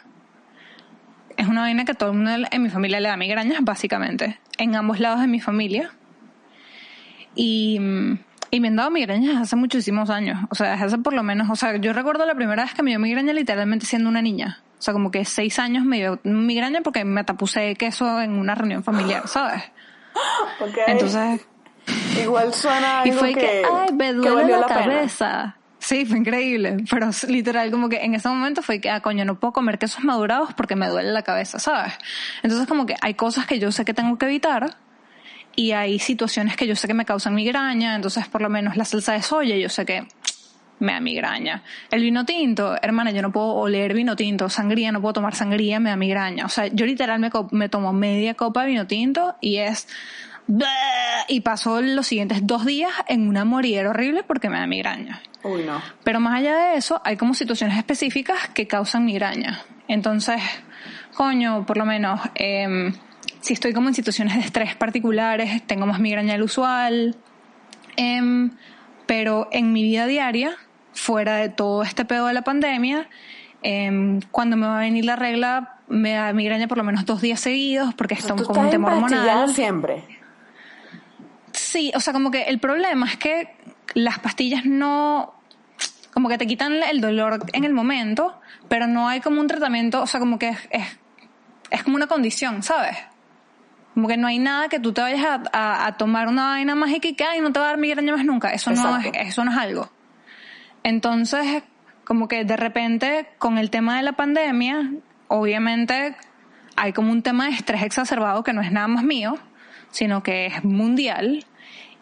Es 1.37 1.47
una 1.47 1.61
vaina 1.61 1.85
que 1.85 1.93
todo 1.93 2.11
el 2.11 2.17
mundo 2.17 2.47
en 2.49 2.63
mi 2.63 2.69
familia 2.69 2.99
le 2.99 3.09
da 3.09 3.17
migrañas, 3.17 3.59
básicamente. 3.61 4.39
En 4.57 4.75
ambos 4.75 4.99
lados 4.99 5.19
de 5.19 5.27
mi 5.27 5.41
familia. 5.41 5.91
Y, 7.35 7.77
y 8.51 8.59
me 8.61 8.69
han 8.69 8.77
dado 8.77 8.89
migrañas 8.89 9.41
hace 9.41 9.55
muchísimos 9.57 10.09
años. 10.09 10.39
O 10.49 10.55
sea, 10.55 10.71
desde 10.71 10.85
hace 10.85 10.97
por 10.97 11.13
lo 11.13 11.23
menos. 11.23 11.49
O 11.49 11.55
sea, 11.55 11.75
yo 11.75 11.93
recuerdo 11.93 12.25
la 12.25 12.35
primera 12.35 12.63
vez 12.63 12.73
que 12.73 12.81
me 12.81 12.91
dio 12.91 12.99
migraña 12.99 13.33
literalmente 13.33 13.85
siendo 13.85 14.09
una 14.09 14.21
niña. 14.21 14.63
O 14.77 14.81
sea, 14.81 14.93
como 14.93 15.09
que 15.11 15.25
seis 15.25 15.57
años 15.59 15.85
me 15.85 15.97
dio 15.97 16.19
migraña 16.23 16.81
porque 16.81 17.05
me 17.05 17.23
tapusé 17.23 17.75
queso 17.75 18.21
en 18.21 18.33
una 18.33 18.55
reunión 18.55 18.83
familiar, 18.83 19.27
¿sabes? 19.27 19.63
Ok. 20.61 20.77
Entonces, 20.87 21.45
Igual 22.23 22.53
suena 22.53 23.01
y 23.03 23.09
algo 23.09 23.19
fue 23.19 23.33
que, 23.33 23.39
que, 23.39 23.63
ay, 23.71 23.93
me 23.93 24.13
duele 24.13 24.57
la, 24.57 24.67
pena. 24.67 24.79
cabeza. 24.79 25.57
Sí, 25.79 26.05
fue 26.05 26.17
increíble. 26.17 26.77
Pero 26.89 27.09
literal, 27.27 27.69
como 27.69 27.89
que 27.89 28.03
en 28.03 28.15
ese 28.15 28.27
momento 28.27 28.61
fue 28.61 28.79
que, 28.81 28.89
ah, 28.89 29.01
coño, 29.01 29.25
no 29.25 29.39
puedo 29.39 29.53
comer 29.53 29.77
quesos 29.77 30.03
madurados 30.03 30.53
porque 30.53 30.75
me 30.75 30.87
duele 30.87 31.11
la 31.11 31.21
cabeza, 31.21 31.59
¿sabes? 31.59 31.93
Entonces, 32.41 32.67
como 32.67 32.85
que 32.85 32.95
hay 33.01 33.13
cosas 33.13 33.45
que 33.45 33.59
yo 33.59 33.71
sé 33.71 33.85
que 33.85 33.93
tengo 33.93 34.17
que 34.17 34.25
evitar 34.25 34.77
y 35.55 35.71
hay 35.73 35.99
situaciones 35.99 36.55
que 36.55 36.65
yo 36.65 36.75
sé 36.75 36.87
que 36.87 36.93
me 36.93 37.05
causan 37.05 37.35
migraña. 37.35 37.95
Entonces, 37.95 38.27
por 38.27 38.41
lo 38.41 38.49
menos 38.49 38.77
la 38.77 38.85
salsa 38.85 39.13
de 39.13 39.21
soya, 39.21 39.57
yo 39.57 39.69
sé 39.69 39.85
que 39.85 40.07
me 40.79 40.93
da 40.93 40.99
migraña. 40.99 41.63
El 41.91 42.01
vino 42.01 42.25
tinto, 42.25 42.75
hermana, 42.81 43.11
yo 43.11 43.21
no 43.21 43.31
puedo 43.31 43.53
oler 43.53 43.93
vino 43.93 44.15
tinto, 44.15 44.49
sangría, 44.49 44.91
no 44.91 45.01
puedo 45.01 45.13
tomar 45.13 45.35
sangría, 45.35 45.79
me 45.79 45.89
da 45.89 45.95
migraña. 45.95 46.45
O 46.45 46.49
sea, 46.49 46.67
yo 46.67 46.85
literal 46.85 47.19
me, 47.19 47.29
me 47.51 47.69
tomo 47.69 47.93
media 47.93 48.33
copa 48.33 48.61
de 48.61 48.67
vino 48.67 48.87
tinto 48.87 49.35
y 49.41 49.57
es... 49.57 49.87
Y 51.27 51.39
paso 51.41 51.81
los 51.81 52.05
siguientes 52.05 52.45
dos 52.45 52.65
días 52.65 52.91
en 53.07 53.27
una 53.27 53.45
morir 53.45 53.87
horrible 53.87 54.21
porque 54.21 54.47
me 54.47 54.59
da 54.59 54.67
migraña. 54.67 55.21
Uy, 55.41 55.63
no. 55.63 55.81
Pero 56.03 56.19
más 56.19 56.39
allá 56.39 56.55
de 56.55 56.77
eso, 56.77 57.01
hay 57.03 57.17
como 57.17 57.33
situaciones 57.33 57.77
específicas 57.77 58.49
que 58.49 58.67
causan 58.67 59.05
migraña. 59.05 59.63
Entonces, 59.87 60.39
coño, 61.15 61.65
por 61.65 61.77
lo 61.77 61.85
menos, 61.85 62.19
em, 62.35 62.93
si 63.41 63.53
estoy 63.53 63.73
como 63.73 63.87
en 63.87 63.95
situaciones 63.95 64.35
de 64.35 64.41
estrés 64.41 64.75
particulares, 64.75 65.63
tengo 65.65 65.87
más 65.87 65.99
migraña 65.99 66.33
del 66.33 66.43
usual. 66.43 67.15
Em, 67.97 68.51
pero 69.05 69.47
en 69.51 69.71
mi 69.71 69.83
vida 69.83 70.05
diaria, 70.05 70.57
fuera 70.95 71.35
de 71.35 71.49
todo 71.49 71.83
este 71.83 72.03
pedo 72.05 72.25
de 72.27 72.33
la 72.33 72.41
pandemia, 72.41 73.07
em, 73.61 74.21
cuando 74.31 74.57
me 74.57 74.65
va 74.65 74.77
a 74.77 74.81
venir 74.81 75.05
la 75.05 75.15
regla, 75.15 75.75
me 75.87 76.13
da 76.13 76.33
migraña 76.33 76.67
por 76.67 76.77
lo 76.79 76.83
menos 76.83 77.05
dos 77.05 77.21
días 77.21 77.39
seguidos 77.39 77.93
porque 77.93 78.15
está 78.15 78.29
como 78.47 78.59
un 78.65 78.69
tema 78.71 78.87
hormonal. 78.95 79.25
siempre. 79.53 80.03
Sí, 81.51 81.91
o 81.95 81.99
sea, 81.99 82.13
como 82.13 82.31
que 82.31 82.43
el 82.43 82.59
problema 82.59 83.05
es 83.07 83.17
que 83.17 83.55
las 83.93 84.19
pastillas 84.19 84.65
no, 84.65 85.33
como 86.13 86.27
que 86.29 86.37
te 86.37 86.47
quitan 86.47 86.73
el 86.83 86.99
dolor 87.01 87.45
en 87.53 87.63
el 87.63 87.73
momento, 87.73 88.39
pero 88.67 88.87
no 88.87 89.07
hay 89.07 89.21
como 89.21 89.39
un 89.39 89.47
tratamiento, 89.47 90.01
o 90.01 90.07
sea, 90.07 90.19
como 90.19 90.37
que 90.37 90.49
es, 90.49 90.59
es, 90.71 90.83
es 91.71 91.83
como 91.83 91.95
una 91.95 92.07
condición, 92.07 92.61
¿sabes? 92.63 92.97
Como 93.93 94.09
que 94.09 94.17
no 94.17 94.27
hay 94.27 94.39
nada 94.39 94.67
que 94.67 94.79
tú 94.79 94.91
te 94.91 94.99
vayas 95.01 95.23
a, 95.25 95.41
a- 95.53 95.87
a 95.87 95.97
tomar 95.97 96.27
una 96.27 96.47
vaina 96.47 96.75
mágica 96.75 97.07
y 97.07 97.13
que 97.15 97.23
ay, 97.23 97.39
no 97.39 97.53
te 97.53 97.59
va 97.59 97.67
a 97.67 97.69
dar 97.69 97.77
migraña 97.77 98.13
más 98.15 98.25
nunca. 98.25 98.49
Eso 98.49 98.71
no 98.71 98.97
es, 98.99 99.27
eso 99.29 99.45
no 99.45 99.51
es 99.51 99.57
algo. 99.57 99.89
Entonces, 100.85 101.63
como 102.03 102.27
que 102.27 102.45
de 102.45 102.55
repente, 102.55 103.25
con 103.39 103.57
el 103.57 103.71
tema 103.71 103.97
de 103.97 104.03
la 104.03 104.11
pandemia, 104.11 104.91
obviamente 105.27 106.15
hay 106.75 106.93
como 106.93 107.11
un 107.11 107.23
tema 107.23 107.45
de 107.45 107.53
estrés 107.53 107.81
exacerbado 107.81 108.43
que 108.43 108.53
no 108.53 108.61
es 108.61 108.71
nada 108.71 108.87
más 108.87 109.03
mío, 109.03 109.35
sino 109.89 110.21
que 110.21 110.45
es 110.45 110.63
mundial. 110.63 111.43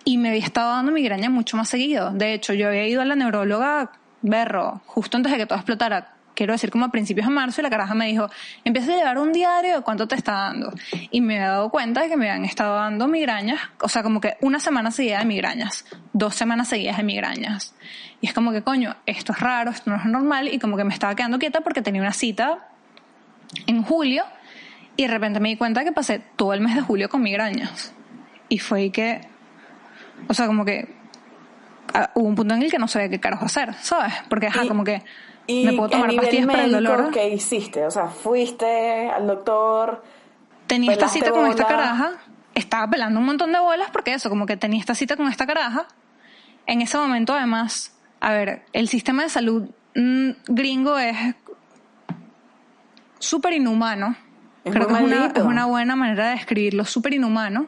Y 0.04 0.18
me 0.18 0.28
había 0.28 0.44
estado 0.44 0.72
dando 0.72 0.92
migraña 0.92 1.30
mucho 1.30 1.56
más 1.56 1.70
seguido. 1.70 2.12
De 2.12 2.34
hecho, 2.34 2.54
yo 2.54 2.68
había 2.68 2.86
ido 2.86 3.02
a 3.02 3.06
la 3.06 3.16
neuróloga 3.16 3.94
Berro, 4.22 4.82
justo 4.86 5.16
antes 5.16 5.32
de 5.32 5.38
que 5.38 5.46
todo 5.46 5.60
explotara. 5.60 6.16
Quiero 6.36 6.54
decir, 6.54 6.72
como 6.72 6.86
a 6.86 6.90
principios 6.90 7.28
de 7.28 7.34
marzo, 7.34 7.62
y 7.62 7.64
la 7.64 7.70
caraja 7.70 7.94
me 7.94 8.08
dijo, 8.08 8.30
empieza 8.64 8.94
a 8.94 8.96
llevar 8.96 9.18
un 9.20 9.32
diario 9.32 9.78
de 9.78 9.82
cuánto 9.82 10.08
te 10.08 10.16
está 10.16 10.34
dando. 10.34 10.74
Y 11.12 11.22
me 11.22 11.36
había 11.36 11.50
dado 11.50 11.70
cuenta 11.70 12.02
de 12.02 12.10
que 12.10 12.18
me 12.18 12.30
habían 12.30 12.46
estado 12.46 12.76
dando 12.76 13.08
migrañas, 13.08 13.60
o 13.82 13.90
sea, 13.90 14.04
como 14.04 14.20
que 14.20 14.38
una 14.42 14.60
semana 14.60 14.92
seguida 14.92 15.20
de 15.20 15.26
migrañas, 15.26 15.86
dos 16.12 16.36
semanas 16.36 16.70
seguidas 16.70 16.98
de 16.98 17.04
migrañas. 17.04 17.76
Y 18.22 18.28
es 18.28 18.34
como 18.34 18.52
que, 18.52 18.64
coño, 18.64 18.96
esto 19.06 19.34
es 19.34 19.40
raro, 19.40 19.72
esto 19.72 19.92
no 19.92 19.98
es 19.98 20.06
normal, 20.06 20.48
y 20.48 20.60
como 20.60 20.78
que 20.78 20.84
me 20.84 20.94
estaba 20.94 21.16
quedando 21.16 21.38
quieta 21.38 21.62
porque 21.62 21.82
tenía 21.82 22.02
una 22.02 22.14
cita 22.14 22.68
en 23.68 23.84
julio, 23.84 24.24
y 24.96 25.04
de 25.04 25.10
repente 25.10 25.40
me 25.40 25.50
di 25.50 25.58
cuenta 25.58 25.84
que 25.84 25.92
pasé 25.92 26.22
todo 26.36 26.54
el 26.54 26.62
mes 26.62 26.76
de 26.76 26.82
julio 26.82 27.10
con 27.10 27.22
migrañas. 27.22 27.94
Y 28.50 28.60
fue 28.60 28.92
que, 28.92 29.22
o 30.28 30.34
sea, 30.34 30.48
como 30.48 30.66
que 30.66 31.03
hubo 32.16 32.28
un 32.28 32.36
punto 32.36 32.54
en 32.56 32.64
el 32.64 32.72
que 32.72 32.80
no 32.80 32.88
sabía 32.88 33.10
qué 33.10 33.20
carajo 33.20 33.46
hacer, 33.46 33.74
¿sabes? 33.76 34.14
Porque, 34.30 34.48
ajá, 34.48 34.66
Y- 34.66 34.68
como 34.68 34.84
que 34.84 35.04
Y 35.48 35.66
me 35.66 35.74
puedo 35.74 35.90
tomar 35.90 36.16
pastillas 36.16 36.48
para 36.48 36.64
el 36.66 36.72
dolor. 36.72 37.12
¿Qué 37.12 37.28
hiciste? 37.30 37.86
O 37.86 37.92
sea, 37.92 38.08
fuiste 38.08 39.10
al 39.10 39.28
doctor. 39.28 40.04
Tenía 40.68 40.94
esta 40.94 41.08
cita 41.10 41.32
con 41.32 41.46
esta 41.48 41.64
bola. 41.64 41.76
caraja, 41.78 42.12
estaba 42.56 42.90
pelando 42.90 43.20
un 43.20 43.26
montón 43.26 43.52
de 43.52 43.60
bolas 43.60 43.90
porque 43.92 44.14
eso, 44.14 44.30
como 44.30 44.46
que 44.46 44.56
tenía 44.58 44.80
esta 44.80 44.96
cita 44.96 45.18
con 45.18 45.28
esta 45.28 45.46
caraja. 45.46 45.88
En 46.66 46.82
ese 46.82 46.98
momento, 46.98 47.34
además, 47.34 47.94
a 48.22 48.32
ver, 48.32 48.64
el 48.72 48.88
sistema 48.88 49.24
de 49.24 49.30
salud 49.30 49.70
mm, 49.96 50.30
gringo 50.48 50.98
es 50.98 51.18
súper 53.20 53.54
inhumano. 53.54 54.16
Es 54.64 54.72
Creo 54.74 54.88
que 54.88 54.94
es 54.94 55.02
una, 55.02 55.26
es 55.28 55.44
una 55.44 55.66
buena 55.66 55.96
manera 55.96 56.28
de 56.30 56.36
describirlo, 56.36 56.86
súper 56.86 57.14
inhumano. 57.14 57.68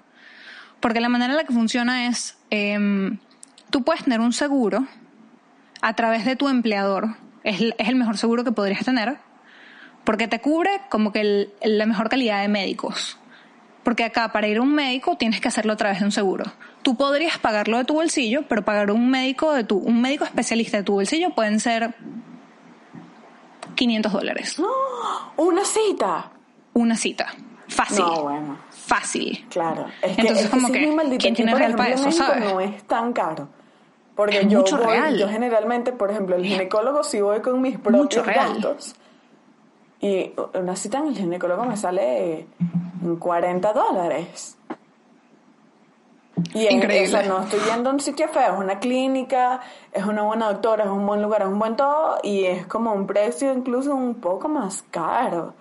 Porque 0.79 1.01
la 1.01 1.09
manera 1.09 1.31
en 1.33 1.37
la 1.37 1.43
que 1.43 1.53
funciona 1.53 2.07
es, 2.07 2.37
em, 2.49 3.17
tú 3.75 3.83
puedes 3.83 4.05
tener 4.05 4.21
un 4.21 4.31
seguro 4.31 4.85
a 5.81 5.93
través 5.95 6.23
de 6.23 6.37
tu 6.37 6.47
empleador. 6.47 7.17
Es, 7.43 7.59
el- 7.59 7.75
es 7.77 7.89
el 7.89 7.97
mejor 7.97 8.17
seguro 8.17 8.45
que 8.45 8.53
podrías 8.53 8.85
tener. 8.85 9.17
Porque 10.05 10.29
te 10.29 10.39
cubre 10.39 10.69
como 10.89 11.11
que 11.11 11.19
el- 11.19 11.53
la 11.61 11.85
mejor 11.85 12.07
calidad 12.07 12.39
de 12.41 12.47
médicos. 12.47 13.17
Porque 13.83 14.05
acá 14.05 14.31
para 14.31 14.47
ir 14.47 14.59
a 14.59 14.61
un 14.61 14.73
médico 14.73 15.17
tienes 15.17 15.41
que 15.41 15.49
hacerlo 15.49 15.73
a 15.73 15.75
través 15.75 15.99
de 15.99 16.05
un 16.05 16.13
seguro. 16.13 16.45
Tú 16.83 16.95
podrías 16.95 17.37
pagarlo 17.37 17.77
de 17.77 17.83
tu 17.83 17.95
bolsillo, 17.95 18.43
pero 18.47 18.63
pagar 18.63 18.91
un 18.91 19.09
médico 19.09 19.51
de 19.51 19.65
tu, 19.65 19.77
un 19.77 19.99
médico 20.01 20.23
especialista 20.23 20.77
de 20.77 20.83
tu 20.83 20.93
bolsillo 20.93 21.31
pueden 21.31 21.59
ser 21.59 21.95
500 23.75 24.13
dólares. 24.13 24.57
Una 25.35 25.65
cita. 25.65 26.31
Una 26.73 26.95
cita. 26.95 27.27
Fácil. 27.67 28.05
No, 28.05 28.23
bueno. 28.23 28.57
Fácil. 28.71 29.45
Claro. 29.49 29.87
Es 30.01 30.15
que, 30.15 30.21
Entonces, 30.21 30.45
es 30.45 30.49
como 30.49 30.71
que, 30.71 30.87
maldito. 30.87 31.21
¿quién 31.21 31.33
tiene 31.33 31.53
real 31.53 31.75
para 31.75 31.89
eso, 31.95 32.09
sabes? 32.11 32.45
no 32.53 32.61
es 32.61 32.83
tan 32.87 33.11
caro. 33.11 33.49
Porque 34.15 34.39
Es 34.41 34.47
yo 34.47 34.59
mucho 34.59 34.77
voy- 34.77 34.85
real. 34.87 35.17
yo 35.17 35.27
generalmente, 35.27 35.91
por 35.91 36.09
ejemplo, 36.11 36.35
el 36.35 36.45
ginecólogo 36.45 37.03
sí 37.03 37.19
voy 37.21 37.41
con 37.41 37.61
mis 37.61 37.77
propios 37.77 38.25
gastos. 38.25 38.95
Y 39.99 40.33
una 40.53 40.75
cita 40.75 40.99
en 40.99 41.07
el 41.07 41.15
ginecólogo 41.17 41.65
me 41.65 41.75
sale 41.77 42.47
en 43.01 43.15
40 43.17 43.73
dólares. 43.73 44.57
Y 46.53 46.67
en, 46.67 46.73
Increíble. 46.77 47.07
o 47.07 47.11
sea, 47.21 47.23
no 47.27 47.41
estoy 47.43 47.59
yendo 47.61 47.89
a 47.89 47.93
un 47.93 47.99
sitio 47.99 48.27
feo, 48.27 48.53
es 48.53 48.59
una 48.59 48.79
clínica, 48.79 49.61
es 49.91 50.05
una 50.05 50.21
buena 50.23 50.47
doctora, 50.51 50.83
es 50.83 50.89
un 50.89 51.05
buen 51.05 51.21
lugar, 51.21 51.41
es 51.43 51.47
un 51.47 51.59
buen 51.59 51.75
todo, 51.77 52.17
y 52.23 52.43
es 52.45 52.65
como 52.67 52.91
un 52.93 53.07
precio 53.07 53.53
incluso 53.53 53.95
un 53.95 54.15
poco 54.15 54.47
más 54.49 54.83
caro. 54.91 55.53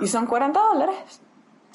Y 0.00 0.06
son 0.06 0.26
40 0.26 0.58
dólares. 0.60 1.20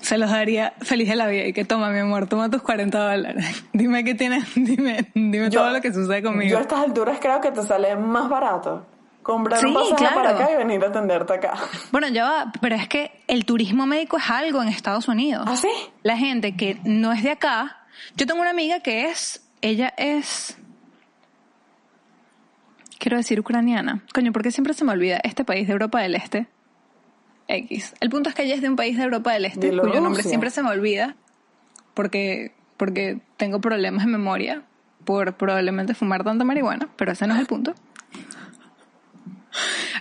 Se 0.02 0.18
los 0.18 0.30
daría 0.32 0.74
feliz 0.82 1.10
de 1.10 1.16
la 1.16 1.28
vida 1.28 1.46
y 1.46 1.54
que 1.54 1.66
toma, 1.66 1.90
mi 1.90 2.00
amor, 2.00 2.28
toma 2.28 2.50
tus 2.50 2.62
40 2.62 2.98
dólares. 3.12 3.66
Dime 3.74 4.04
qué 4.04 4.16
tienes, 4.16 4.46
dime, 4.56 5.12
dime 5.14 5.50
Yo- 5.50 5.62
todo 5.62 5.72
lo 5.72 5.82
que 5.82 5.94
sucede 5.94 6.24
conmigo. 6.24 6.52
Yo 6.52 6.58
a 6.58 6.62
estas 6.62 6.80
alturas 6.80 7.18
creo 7.22 7.42
que 7.42 7.52
te 7.52 7.62
sale 7.64 7.96
más 7.96 8.30
barato 8.30 8.86
comprar 9.22 9.64
un 9.64 9.74
pasaje 9.74 9.96
claro. 9.96 10.16
para 10.16 10.30
acá 10.32 10.52
y 10.52 10.56
venir 10.56 10.84
a 10.84 10.88
atenderte 10.88 11.34
acá. 11.34 11.54
Bueno, 11.92 12.08
ya 12.08 12.24
va, 12.24 12.52
pero 12.62 12.76
es 12.76 12.88
que 12.88 13.12
el 13.28 13.46
turismo 13.46 13.86
médico 13.86 14.18
es 14.18 14.30
algo 14.30 14.62
en 14.64 14.70
Estados 14.70 15.08
Unidos. 15.08 15.44
¿Ah, 15.48 15.58
sí? 15.58 15.70
La 16.04 16.18
gente 16.18 16.56
que 16.56 16.80
no 16.84 17.12
es 17.12 17.22
de 17.22 17.32
acá. 17.32 17.78
Yo 18.16 18.26
tengo 18.26 18.42
una 18.42 18.50
amiga 18.50 18.80
que 18.80 19.10
es, 19.10 19.46
ella 19.62 19.94
es, 19.98 20.58
quiero 22.98 23.18
decir 23.18 23.40
ucraniana. 23.40 24.02
Coño, 24.14 24.32
porque 24.32 24.52
siempre 24.52 24.74
se 24.74 24.84
me 24.86 24.94
olvida 24.94 25.20
este 25.24 25.44
país 25.44 25.68
de 25.68 25.74
Europa 25.74 26.00
del 26.02 26.16
Este. 26.16 26.48
X. 27.50 27.96
El 28.00 28.10
punto 28.10 28.30
es 28.30 28.36
que 28.36 28.44
ella 28.44 28.56
es 28.56 28.62
de 28.62 28.70
un 28.70 28.76
país 28.76 28.96
de 28.96 29.04
Europa 29.04 29.34
del 29.34 29.46
Este, 29.46 29.76
cuyo 29.76 30.00
nombre 30.00 30.24
siempre 30.24 30.52
se 30.52 30.62
me 30.64 30.70
olvida 30.70 31.16
porque, 31.94 32.54
porque 32.78 33.20
tengo 33.38 33.60
problemas 33.60 34.06
de 34.06 34.12
memoria 34.12 34.64
por 35.04 35.34
probablemente 35.34 35.94
fumar 35.96 36.24
tanta 36.24 36.46
marihuana, 36.46 36.88
pero 36.96 37.12
ese 37.12 37.28
no 37.28 37.34
es 37.34 37.40
el 37.40 37.48
punto. 37.48 37.74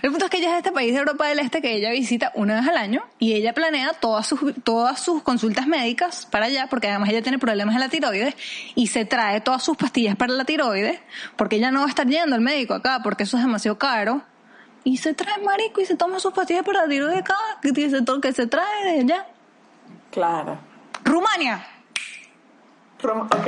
El 0.01 0.11
punto 0.11 0.25
es 0.25 0.31
que 0.31 0.37
ella 0.37 0.47
es 0.47 0.53
de 0.53 0.57
este 0.59 0.71
país 0.71 0.93
de 0.93 0.99
Europa 0.99 1.27
del 1.27 1.39
Este 1.39 1.61
que 1.61 1.75
ella 1.75 1.91
visita 1.91 2.31
una 2.35 2.55
vez 2.55 2.67
al 2.67 2.77
año 2.77 3.03
y 3.17 3.33
ella 3.33 3.53
planea 3.53 3.93
todas 3.93 4.27
sus, 4.27 4.39
todas 4.63 4.99
sus 4.99 5.23
consultas 5.23 5.67
médicas 5.67 6.25
para 6.27 6.45
allá, 6.45 6.67
porque 6.69 6.87
además 6.87 7.09
ella 7.09 7.21
tiene 7.21 7.39
problemas 7.39 7.75
de 7.75 7.81
la 7.81 7.89
tiroides 7.89 8.35
y 8.75 8.87
se 8.87 9.05
trae 9.05 9.41
todas 9.41 9.63
sus 9.63 9.75
pastillas 9.75 10.15
para 10.15 10.33
la 10.33 10.45
tiroides, 10.45 10.99
porque 11.35 11.57
ella 11.57 11.71
no 11.71 11.81
va 11.81 11.87
a 11.87 11.89
estar 11.89 12.07
yendo 12.07 12.35
al 12.35 12.41
médico 12.41 12.75
acá, 12.75 13.01
porque 13.03 13.23
eso 13.23 13.37
es 13.37 13.43
demasiado 13.43 13.77
caro. 13.77 14.21
Y 14.89 14.97
se 14.97 15.13
trae 15.13 15.37
marico 15.43 15.81
y 15.81 15.85
se 15.85 15.95
toma 15.95 16.19
sus 16.19 16.33
pastillas 16.33 16.65
para 16.65 16.81
la 16.83 16.87
tiroides 16.89 17.19
acá, 17.19 17.35
que 17.61 17.71
dice 17.71 18.01
todo 18.01 18.19
que 18.19 18.33
se 18.33 18.47
trae 18.47 18.85
de 18.85 18.99
allá. 19.01 19.27
Claro. 20.09 20.57
Rumania. 21.03 21.63
Rum- 23.01 23.21
Ok. 23.21 23.47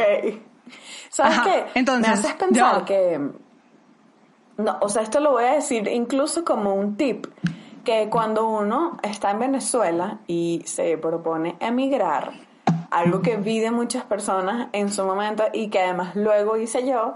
¿Sabes 1.10 1.38
Ajá, 1.39 1.43
qué? 1.43 1.65
entonces, 1.79 2.07
Me 2.07 2.13
haces 2.13 2.33
pensar 2.36 2.86
que... 2.86 3.19
No, 4.57 4.77
o 4.81 4.88
sea, 4.89 5.01
esto 5.01 5.19
lo 5.19 5.31
voy 5.31 5.45
a 5.45 5.53
decir 5.55 5.88
incluso 5.88 6.45
como 6.45 6.75
un 6.75 6.95
tip, 6.95 7.25
que 7.83 8.07
cuando 8.10 8.48
uno 8.48 8.98
está 9.01 9.31
en 9.31 9.39
Venezuela 9.39 10.19
y 10.27 10.62
se 10.65 10.98
propone 11.00 11.55
emigrar, 11.60 12.33
algo 12.91 13.21
que 13.21 13.38
vi 13.38 13.60
de 13.60 13.71
muchas 13.71 14.03
personas 14.03 14.67
en 14.74 14.91
su 14.91 15.03
momento 15.03 15.43
y 15.51 15.69
que 15.69 15.79
además 15.79 16.15
luego 16.15 16.55
hice 16.57 16.88
yo, 16.88 17.15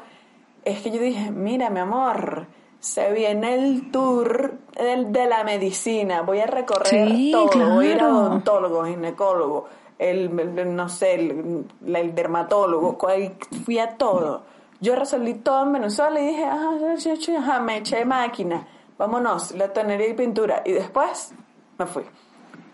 es 0.65 0.81
que 0.81 0.89
yo 0.91 0.99
dije, 0.99 1.29
mira 1.31 1.69
mi 1.69 1.79
amor, 1.81 2.47
se 2.85 3.11
viene 3.11 3.55
el 3.55 3.89
tour 3.91 4.53
del- 4.77 5.11
de 5.11 5.25
la 5.25 5.43
medicina, 5.43 6.21
voy 6.21 6.39
a 6.39 6.45
recorrer 6.45 6.87
Sí, 7.09 7.31
todo, 7.31 7.73
voy 7.75 7.87
a 7.87 7.89
ir 7.89 7.95
a 7.95 7.99
claro. 7.99 8.17
odontólogo, 8.19 8.85
ginecólogo, 8.85 9.67
el, 9.97 10.39
el- 10.39 10.75
no 10.75 10.87
sé, 10.87 11.15
el, 11.15 11.65
el 11.83 12.13
dermatólogo, 12.13 12.95
cual- 12.97 13.33
fui 13.65 13.79
a 13.79 13.97
todo. 13.97 14.43
Yo 14.81 14.95
resolví 14.95 15.33
todo 15.33 15.63
en 15.63 15.73
Venezuela 15.73 16.19
y 16.19 16.27
dije, 16.27 16.45
ajá, 16.45 16.69
sí, 16.97 17.35
ajá, 17.35 17.59
me 17.59 17.77
eché 17.77 18.05
máquina, 18.05 18.67
vámonos, 18.99 19.51
la 19.53 19.73
tonería 19.73 20.09
y 20.09 20.13
pintura. 20.13 20.61
Y 20.63 20.73
después 20.73 21.33
me 21.79 21.87
fui. 21.87 22.03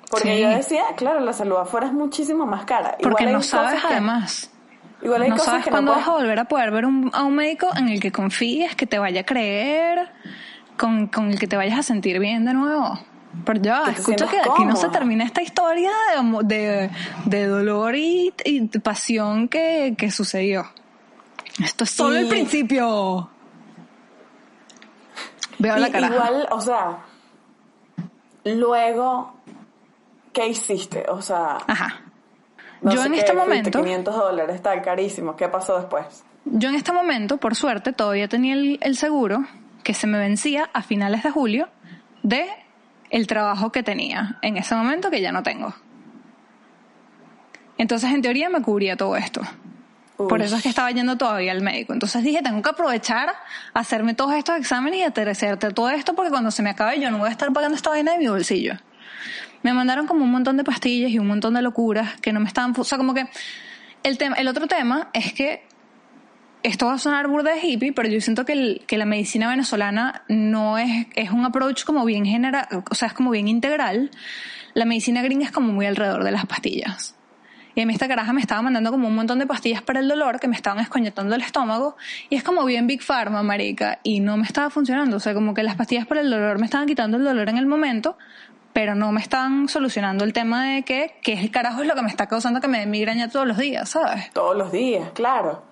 Porque 0.09 0.35
Sí. 0.35 0.41
yo 0.41 0.49
decía, 0.49 0.83
claro, 0.97 1.21
la 1.21 1.31
salud 1.31 1.55
afuera 1.55 1.87
es 1.87 1.93
muchísimo 1.93 2.45
más 2.45 2.65
cara. 2.65 2.97
Porque 3.01 3.23
Igual 3.23 3.31
no 3.37 3.41
sabes 3.41 3.79
además. 3.85 4.50
Igual 5.03 5.21
hay 5.23 5.29
no 5.29 5.35
cosas 5.35 5.45
sabes 5.51 5.63
que 5.65 5.71
no 5.71 5.75
cuándo 5.75 5.91
vas 5.93 6.01
a 6.01 6.05
puedes- 6.05 6.21
volver 6.21 6.39
a 6.39 6.45
poder 6.45 6.71
ver 6.71 6.85
un- 6.85 7.09
a 7.13 7.23
un 7.23 7.35
médico 7.35 7.67
en 7.75 7.89
el 7.89 7.99
que 7.99 8.11
confíes, 8.11 8.75
que 8.75 8.85
te 8.85 8.99
vaya 8.99 9.21
a 9.21 9.23
creer, 9.25 10.09
con, 10.77 11.07
con 11.07 11.31
el 11.31 11.39
que 11.39 11.47
te 11.47 11.57
vayas 11.57 11.79
a 11.79 11.83
sentir 11.83 12.19
bien 12.19 12.45
de 12.45 12.53
nuevo. 12.53 12.99
Pero 13.45 13.61
ya, 13.61 13.83
escucha 13.91 14.25
que 14.25 14.31
sientas 14.31 14.51
aquí 14.53 14.65
no 14.65 14.75
se 14.75 14.81
cómoda. 14.83 14.91
termina 14.91 15.23
esta 15.23 15.41
historia 15.41 15.89
de, 16.43 16.55
de, 16.55 16.89
de 17.25 17.47
dolor 17.47 17.95
y, 17.95 18.33
y 18.43 18.59
de 18.67 18.79
pasión 18.81 19.47
que, 19.47 19.95
que 19.97 20.11
sucedió. 20.11 20.65
Esto 21.63 21.83
es 21.85 21.91
solo 21.91 22.17
el 22.17 22.27
principio. 22.27 23.29
Veo 25.59 25.77
la 25.77 25.87
Y 25.87 25.91
cara. 25.91 26.07
Igual, 26.07 26.47
o 26.51 26.59
sea, 26.61 26.97
luego, 28.45 29.33
¿qué 30.33 30.47
hiciste? 30.47 31.05
O 31.09 31.21
sea, 31.21 31.57
Ajá. 31.67 32.01
No 32.81 32.91
Yo 32.91 33.01
sé 33.01 33.07
en 33.07 33.13
este 33.15 33.33
momento, 33.33 33.79
500 33.79 34.15
dólares, 34.15 34.55
está 34.55 34.81
carísimo. 34.81 35.35
¿Qué 35.35 35.47
pasó 35.47 35.77
después? 35.77 36.23
yo 36.45 36.69
en 36.69 36.75
este 36.75 36.91
momento, 36.91 37.37
por 37.37 37.55
suerte, 37.55 37.93
todavía 37.93 38.27
tenía 38.27 38.55
el, 38.55 38.79
el 38.81 38.97
seguro 38.97 39.45
que 39.83 39.93
se 39.93 40.07
me 40.07 40.17
vencía 40.17 40.69
a 40.73 40.81
finales 40.81 41.23
de 41.23 41.31
julio 41.31 41.69
de 42.23 42.47
el 43.09 43.27
trabajo 43.27 43.71
que 43.71 43.83
tenía 43.83 44.39
en 44.41 44.57
ese 44.57 44.73
momento 44.75 45.09
que 45.09 45.21
ya 45.21 45.31
no 45.31 45.43
tengo. 45.43 45.73
Entonces, 47.77 48.11
en 48.11 48.21
teoría, 48.21 48.49
me 48.49 48.61
cubría 48.61 48.95
todo 48.95 49.15
esto. 49.15 49.41
Por 50.27 50.41
eso 50.41 50.55
es 50.55 50.63
que 50.63 50.69
estaba 50.69 50.91
yendo 50.91 51.17
todavía 51.17 51.51
al 51.51 51.61
médico. 51.61 51.93
Entonces 51.93 52.23
dije, 52.23 52.41
tengo 52.41 52.61
que 52.61 52.69
aprovechar, 52.69 53.33
hacerme 53.73 54.13
todos 54.13 54.33
estos 54.33 54.57
exámenes 54.57 54.99
y 54.99 55.03
aterrizarte 55.03 55.71
todo 55.71 55.89
esto 55.89 56.13
porque 56.13 56.29
cuando 56.29 56.51
se 56.51 56.61
me 56.61 56.69
acabe 56.69 56.99
yo 56.99 57.09
no 57.11 57.17
voy 57.17 57.29
a 57.29 57.31
estar 57.31 57.51
pagando 57.51 57.75
esta 57.75 57.89
vaina 57.89 58.13
de 58.13 58.19
mi 58.19 58.27
bolsillo. 58.27 58.75
Me 59.63 59.73
mandaron 59.73 60.07
como 60.07 60.23
un 60.23 60.31
montón 60.31 60.57
de 60.57 60.63
pastillas 60.63 61.11
y 61.11 61.19
un 61.19 61.27
montón 61.27 61.53
de 61.53 61.61
locuras 61.61 62.19
que 62.21 62.33
no 62.33 62.39
me 62.39 62.47
estaban... 62.47 62.73
O 62.77 62.83
sea, 62.83 62.97
como 62.97 63.13
que 63.13 63.27
el, 64.03 64.17
tema, 64.17 64.35
el 64.35 64.47
otro 64.47 64.67
tema 64.67 65.09
es 65.13 65.33
que 65.33 65.63
esto 66.63 66.85
va 66.85 66.93
a 66.93 66.97
sonar 66.97 67.27
burda 67.27 67.51
de 67.53 67.59
hippie, 67.59 67.93
pero 67.93 68.09
yo 68.09 68.21
siento 68.21 68.45
que, 68.45 68.81
que 68.87 68.97
la 68.97 69.05
medicina 69.05 69.49
venezolana 69.49 70.23
no 70.27 70.77
es, 70.77 71.07
es 71.15 71.31
un 71.31 71.45
approach 71.45 71.83
como 71.83 72.05
bien 72.05 72.25
general, 72.25 72.67
o 72.89 72.95
sea, 72.95 73.07
es 73.07 73.13
como 73.13 73.31
bien 73.31 73.47
integral. 73.47 74.11
La 74.73 74.85
medicina 74.85 75.21
gringa 75.21 75.45
es 75.45 75.51
como 75.51 75.73
muy 75.73 75.85
alrededor 75.85 76.23
de 76.23 76.31
las 76.31 76.45
pastillas. 76.45 77.15
Y 77.73 77.81
a 77.81 77.85
mí 77.85 77.93
esta 77.93 78.07
caraja 78.07 78.33
me 78.33 78.41
estaba 78.41 78.61
mandando 78.61 78.91
como 78.91 79.07
un 79.07 79.15
montón 79.15 79.39
de 79.39 79.47
pastillas 79.47 79.81
para 79.81 80.01
el 80.01 80.07
dolor 80.07 80.39
que 80.39 80.47
me 80.47 80.55
estaban 80.55 80.79
escoñetando 80.79 81.35
el 81.35 81.41
estómago. 81.41 81.95
Y 82.29 82.35
es 82.35 82.43
como 82.43 82.65
bien 82.65 82.85
Big 82.85 83.01
Pharma, 83.01 83.43
marica. 83.43 83.99
Y 84.03 84.19
no 84.19 84.35
me 84.35 84.43
estaba 84.43 84.69
funcionando. 84.69 85.17
O 85.17 85.19
sea, 85.19 85.33
como 85.33 85.53
que 85.53 85.63
las 85.63 85.75
pastillas 85.75 86.05
para 86.05 86.21
el 86.21 86.29
dolor 86.29 86.59
me 86.59 86.65
estaban 86.65 86.87
quitando 86.87 87.17
el 87.17 87.23
dolor 87.23 87.47
en 87.47 87.57
el 87.57 87.65
momento, 87.65 88.17
pero 88.73 88.95
no 88.95 89.11
me 89.11 89.21
estaban 89.21 89.67
solucionando 89.67 90.23
el 90.23 90.33
tema 90.33 90.65
de 90.65 90.83
que, 90.83 91.15
que 91.21 91.33
el 91.33 91.51
carajo 91.51 91.81
es 91.81 91.87
lo 91.87 91.95
que 91.95 92.01
me 92.01 92.09
está 92.09 92.27
causando 92.27 92.61
que 92.61 92.67
me 92.67 92.79
dé 92.79 92.85
migraña 92.85 93.29
todos 93.29 93.47
los 93.47 93.57
días, 93.57 93.89
¿sabes? 93.89 94.31
Todos 94.31 94.55
los 94.55 94.71
días, 94.71 95.09
claro. 95.13 95.63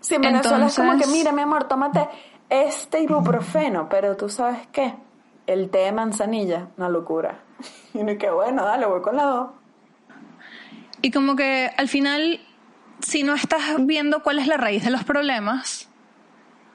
Sí, 0.00 0.16
en 0.16 0.22
Venezuela 0.22 0.66
es 0.66 0.74
como 0.74 0.98
que, 0.98 1.06
mira, 1.06 1.32
mi 1.32 1.42
amor, 1.42 1.64
tómate 1.64 2.08
este 2.50 3.00
ibuprofeno, 3.00 3.88
pero 3.88 4.16
tú 4.16 4.28
sabes 4.28 4.58
qué, 4.72 4.94
el 5.46 5.70
té 5.70 5.78
de 5.78 5.92
manzanilla, 5.92 6.68
una 6.76 6.88
locura. 6.88 7.38
Y 7.94 8.02
no, 8.02 8.16
qué 8.16 8.30
bueno, 8.30 8.64
dale, 8.64 8.86
voy 8.86 9.02
con 9.02 9.16
la 9.16 9.24
dos. 9.24 9.50
Y 11.02 11.10
como 11.10 11.36
que 11.36 11.70
al 11.76 11.88
final, 11.88 12.40
si 13.00 13.22
no 13.22 13.34
estás 13.34 13.60
viendo 13.80 14.22
cuál 14.22 14.38
es 14.38 14.46
la 14.46 14.56
raíz 14.56 14.84
de 14.84 14.90
los 14.90 15.04
problemas, 15.04 15.90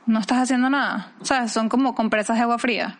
no 0.05 0.19
estás 0.19 0.39
haciendo 0.39 0.69
nada. 0.69 1.13
O 1.21 1.25
sea, 1.25 1.47
son 1.47 1.69
como 1.69 1.95
compresas 1.95 2.37
de 2.37 2.43
agua 2.43 2.59
fría. 2.59 2.99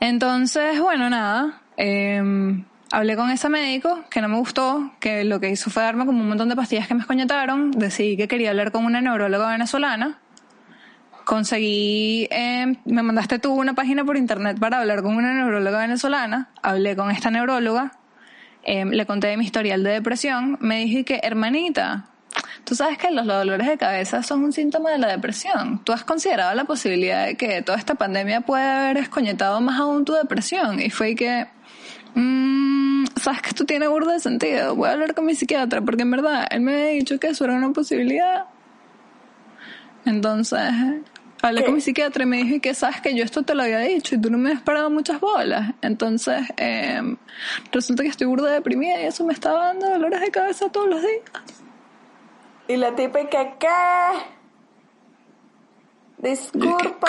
Entonces, 0.00 0.80
bueno, 0.80 1.08
nada. 1.10 1.60
eh, 1.76 2.22
hablé 2.92 3.16
con 3.16 3.30
ese 3.30 3.48
médico 3.48 4.04
que 4.10 4.20
no 4.20 4.28
me 4.28 4.36
gustó, 4.38 4.92
que 5.00 5.24
lo 5.24 5.40
que 5.40 5.50
hizo 5.50 5.70
fue 5.70 5.82
darme 5.82 6.06
como 6.06 6.20
un 6.20 6.28
montón 6.28 6.48
de 6.48 6.56
pastillas 6.56 6.86
que 6.86 6.94
me 6.94 7.00
escoñetaron. 7.00 7.70
Decidí 7.72 8.16
que 8.16 8.28
quería 8.28 8.50
hablar 8.50 8.72
con 8.72 8.84
una 8.84 9.00
neuróloga 9.00 9.50
venezolana. 9.50 10.18
Conseguí, 11.24 12.28
eh, 12.30 12.76
me 12.84 13.02
mandaste 13.02 13.38
tú 13.40 13.52
una 13.52 13.74
página 13.74 14.04
por 14.04 14.16
internet 14.16 14.58
para 14.60 14.78
hablar 14.78 15.02
con 15.02 15.16
una 15.16 15.34
neuróloga 15.34 15.80
venezolana. 15.80 16.50
Hablé 16.62 16.94
con 16.94 17.10
esta 17.10 17.30
neuróloga. 17.30 17.92
Eh, 18.62 18.84
le 18.84 19.06
conté 19.06 19.28
de 19.28 19.36
mi 19.36 19.44
historial 19.44 19.82
de 19.82 19.90
depresión, 19.90 20.58
me 20.60 20.78
dije 20.80 21.04
que, 21.04 21.20
hermanita, 21.22 22.06
tú 22.66 22.74
sabes 22.74 22.98
que 22.98 23.12
los 23.12 23.24
dolores 23.24 23.68
de 23.68 23.78
cabeza 23.78 24.24
son 24.24 24.42
un 24.42 24.52
síntoma 24.52 24.90
de 24.90 24.98
la 24.98 25.06
depresión. 25.06 25.78
¿Tú 25.84 25.92
has 25.92 26.02
considerado 26.02 26.52
la 26.54 26.64
posibilidad 26.64 27.24
de 27.24 27.36
que 27.36 27.62
toda 27.62 27.78
esta 27.78 27.94
pandemia 27.94 28.40
puede 28.40 28.64
haber 28.64 28.96
escoñetado 28.98 29.60
más 29.60 29.78
aún 29.78 30.04
tu 30.04 30.12
depresión? 30.12 30.80
Y 30.80 30.90
fue 30.90 31.14
que, 31.14 31.46
mm, 32.14 33.04
sabes 33.22 33.40
que 33.40 33.50
esto 33.50 33.64
tiene 33.64 33.86
burda 33.86 34.14
de 34.14 34.20
sentido, 34.20 34.74
voy 34.74 34.88
a 34.88 34.92
hablar 34.92 35.14
con 35.14 35.26
mi 35.26 35.36
psiquiatra, 35.36 35.80
porque 35.80 36.02
en 36.02 36.10
verdad 36.10 36.48
él 36.50 36.60
me 36.60 36.72
había 36.72 36.86
dicho 36.88 37.20
que 37.20 37.28
eso 37.28 37.44
era 37.44 37.54
una 37.54 37.70
posibilidad. 37.70 38.46
Entonces, 40.04 40.60
hablé 41.42 41.60
¿Qué? 41.60 41.66
con 41.66 41.74
mi 41.76 41.80
psiquiatra 41.80 42.24
y 42.24 42.26
me 42.26 42.38
dije 42.38 42.58
que 42.58 42.74
sabes 42.74 43.00
que 43.00 43.14
yo 43.14 43.22
esto 43.22 43.44
te 43.44 43.54
lo 43.54 43.62
había 43.62 43.78
dicho 43.78 44.16
y 44.16 44.20
tú 44.20 44.28
no 44.28 44.38
me 44.38 44.50
has 44.50 44.62
parado 44.62 44.90
muchas 44.90 45.20
bolas. 45.20 45.72
Entonces, 45.82 46.42
eh, 46.56 47.16
resulta 47.70 48.02
que 48.02 48.08
estoy 48.08 48.26
burda 48.26 48.50
deprimida 48.50 49.00
y 49.00 49.04
eso 49.04 49.24
me 49.24 49.32
estaba 49.32 49.66
dando 49.66 49.88
dolores 49.88 50.20
de 50.20 50.30
cabeza 50.32 50.68
todos 50.68 50.88
los 50.88 51.00
días. 51.00 51.65
Y 52.68 52.76
la 52.76 52.94
que, 52.94 53.10
¿qué? 53.30 53.68
Disculpa. 56.18 57.08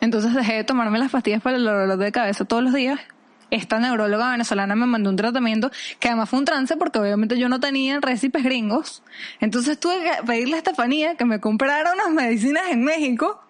Entonces 0.00 0.34
dejé 0.34 0.54
de 0.54 0.64
tomarme 0.64 0.98
las 0.98 1.10
pastillas 1.10 1.42
para 1.42 1.56
el 1.56 1.64
dolor 1.64 1.96
de 1.96 2.12
cabeza 2.12 2.44
todos 2.44 2.62
los 2.62 2.74
días. 2.74 3.00
Esta 3.50 3.78
neuróloga 3.78 4.30
venezolana 4.30 4.74
me 4.74 4.86
mandó 4.86 5.10
un 5.10 5.16
tratamiento 5.16 5.70
que 6.00 6.08
además 6.08 6.30
fue 6.30 6.38
un 6.38 6.44
trance 6.44 6.76
porque 6.76 6.98
obviamente 6.98 7.38
yo 7.38 7.48
no 7.48 7.60
tenía 7.60 8.00
recipes 8.00 8.42
gringos. 8.42 9.02
Entonces 9.40 9.78
tuve 9.78 10.02
que 10.02 10.22
pedirle 10.26 10.54
a 10.54 10.58
Estefanía 10.58 11.16
que 11.16 11.24
me 11.24 11.38
comprara 11.38 11.92
unas 11.92 12.10
medicinas 12.10 12.64
en 12.70 12.82
México 12.82 13.42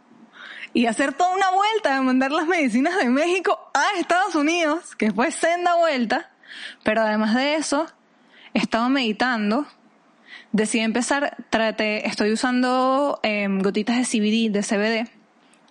y 0.72 0.87
hacer 0.87 1.12
toda 1.12 1.35
una 1.35 1.50
vuelta 1.50 1.94
de 1.94 2.00
mandar 2.00 2.33
las 2.33 2.46
medicinas 2.46 2.96
de 2.96 3.09
México 3.11 3.70
a 3.74 3.98
Estados 4.00 4.35
Unidos, 4.35 4.96
que 4.96 5.12
fue 5.12 5.31
senda 5.31 5.76
vuelta. 5.76 6.31
Pero 6.83 7.02
además 7.02 7.35
de 7.35 7.55
eso, 7.55 7.87
he 8.55 8.59
estado 8.59 8.88
meditando. 8.88 9.66
Decidí 10.53 10.85
empezar, 10.85 11.37
traté, 11.49 12.07
estoy 12.07 12.31
usando 12.31 13.19
em, 13.23 13.61
gotitas 13.62 13.97
de 13.97 14.05
CBD, 14.05 14.53
de 14.53 14.62
CBD, 14.62 15.11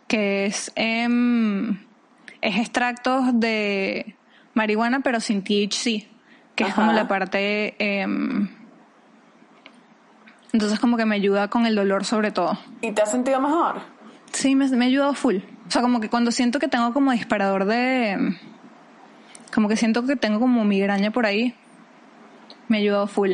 que 0.07 0.45
es, 0.47 0.71
em, 0.75 1.77
es 2.41 2.57
extractos 2.57 3.39
de 3.39 4.15
marihuana 4.55 5.01
pero 5.01 5.19
sin 5.19 5.43
THC, 5.43 6.07
que 6.55 6.63
es 6.63 6.69
Ajá. 6.71 6.75
como 6.75 6.93
la 6.93 7.07
parte... 7.07 7.75
em, 7.77 8.49
entonces 10.51 10.79
como 10.79 10.97
que 10.97 11.05
me 11.05 11.15
ayuda 11.15 11.47
con 11.47 11.67
el 11.67 11.75
dolor 11.75 12.03
sobre 12.03 12.31
todo. 12.31 12.57
¿Y 12.81 12.91
te 12.91 13.03
has 13.03 13.11
sentido 13.11 13.39
mejor? 13.39 13.81
Sí, 14.33 14.55
me, 14.55 14.67
me 14.67 14.85
ha 14.85 14.87
ayudado 14.87 15.13
full. 15.13 15.37
O 15.67 15.71
sea, 15.71 15.83
como 15.83 15.99
que 16.01 16.09
cuando 16.09 16.31
siento 16.31 16.57
que 16.57 16.67
tengo 16.67 16.91
como 16.91 17.11
disparador 17.11 17.65
de... 17.65 18.35
Como 19.53 19.69
que 19.69 19.77
siento 19.77 20.05
que 20.05 20.15
tengo 20.15 20.39
como 20.39 20.65
migraña 20.65 21.11
por 21.11 21.25
ahí, 21.25 21.53
me 22.67 22.77
ayudado 22.77 23.07
full. 23.07 23.33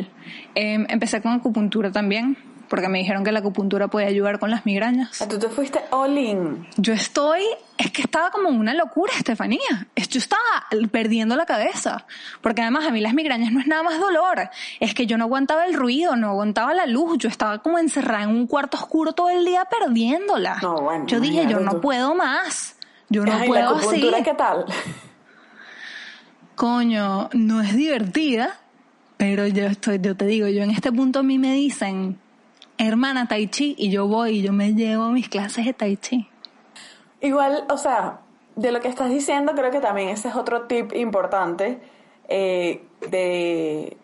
Em, 0.54 0.86
empecé 0.88 1.20
con 1.22 1.32
acupuntura 1.32 1.90
también, 1.92 2.36
porque 2.68 2.88
me 2.88 2.98
dijeron 2.98 3.24
que 3.24 3.32
la 3.32 3.38
acupuntura 3.38 3.88
puede 3.88 4.06
ayudar 4.06 4.38
con 4.38 4.50
las 4.50 4.66
migrañas. 4.66 5.22
Ah, 5.22 5.26
Tú 5.28 5.38
te 5.38 5.48
fuiste 5.48 5.80
all 5.90 6.18
in. 6.18 6.66
Yo 6.76 6.92
estoy, 6.92 7.40
es 7.78 7.90
que 7.92 8.02
estaba 8.02 8.30
como 8.30 8.50
una 8.50 8.74
locura, 8.74 9.10
Estefanía. 9.16 9.88
Es- 9.94 10.08
Yo 10.10 10.18
estaba 10.18 10.42
perdiendo 10.90 11.34
la 11.36 11.46
cabeza. 11.46 12.04
Porque 12.42 12.60
además 12.60 12.84
a 12.84 12.90
mí 12.90 13.00
las 13.00 13.14
migrañas 13.14 13.52
no 13.52 13.60
es 13.60 13.66
nada 13.66 13.82
más 13.84 13.98
dolor. 13.98 14.50
Es 14.80 14.92
que 14.92 15.06
yo 15.06 15.16
no 15.16 15.24
aguantaba 15.24 15.64
el 15.64 15.72
ruido, 15.74 16.14
no 16.16 16.28
aguantaba 16.28 16.74
la 16.74 16.84
luz. 16.84 17.16
Yo 17.18 17.30
estaba 17.30 17.58
como 17.62 17.78
encerrada 17.78 18.24
en 18.24 18.30
un 18.30 18.46
cuarto 18.46 18.76
oscuro 18.76 19.12
todo 19.12 19.30
el 19.30 19.46
día 19.46 19.64
perdiéndola. 19.64 20.58
No, 20.60 20.74
bueno, 20.82 21.06
yo 21.06 21.20
dije, 21.20 21.46
yo 21.48 21.60
no 21.60 21.72
tú. 21.76 21.80
puedo 21.80 22.14
más. 22.14 22.76
Yo 23.08 23.24
no 23.24 23.32
Ay, 23.32 23.38
la 23.40 23.46
puedo 23.46 23.68
así. 23.76 23.78
acupuntura, 23.86 24.22
¿qué 24.22 24.34
tal? 24.34 24.66
Coño, 26.54 27.30
no 27.34 27.60
es 27.62 27.74
divertida, 27.74 28.58
pero 29.18 29.46
yo 29.46 29.66
estoy, 29.66 29.98
yo 30.00 30.16
te 30.16 30.24
digo, 30.24 30.46
yo 30.46 30.62
en 30.62 30.70
este 30.70 30.90
punto 30.90 31.18
a 31.18 31.22
mí 31.22 31.38
me 31.38 31.52
dicen, 31.52 32.18
hermana 32.78 33.26
Tai 33.26 33.48
Chi, 33.48 33.74
y 33.76 33.90
yo 33.90 34.06
voy 34.06 34.38
y 34.38 34.42
yo 34.42 34.52
me 34.52 34.72
llevo 34.72 35.10
mis 35.10 35.28
clases 35.28 35.66
de 35.66 35.74
Tai 35.74 35.96
Chi. 35.96 36.28
Igual, 37.20 37.64
o 37.68 37.76
sea, 37.76 38.20
de 38.54 38.70
lo 38.72 38.80
que 38.80 38.88
estás 38.88 39.10
diciendo, 39.10 39.52
creo 39.54 39.70
que 39.72 39.80
también 39.80 40.08
ese 40.10 40.28
es 40.28 40.36
otro 40.36 40.62
tip 40.62 40.94
importante 40.94 41.80
eh, 42.28 42.84
de 43.10 43.96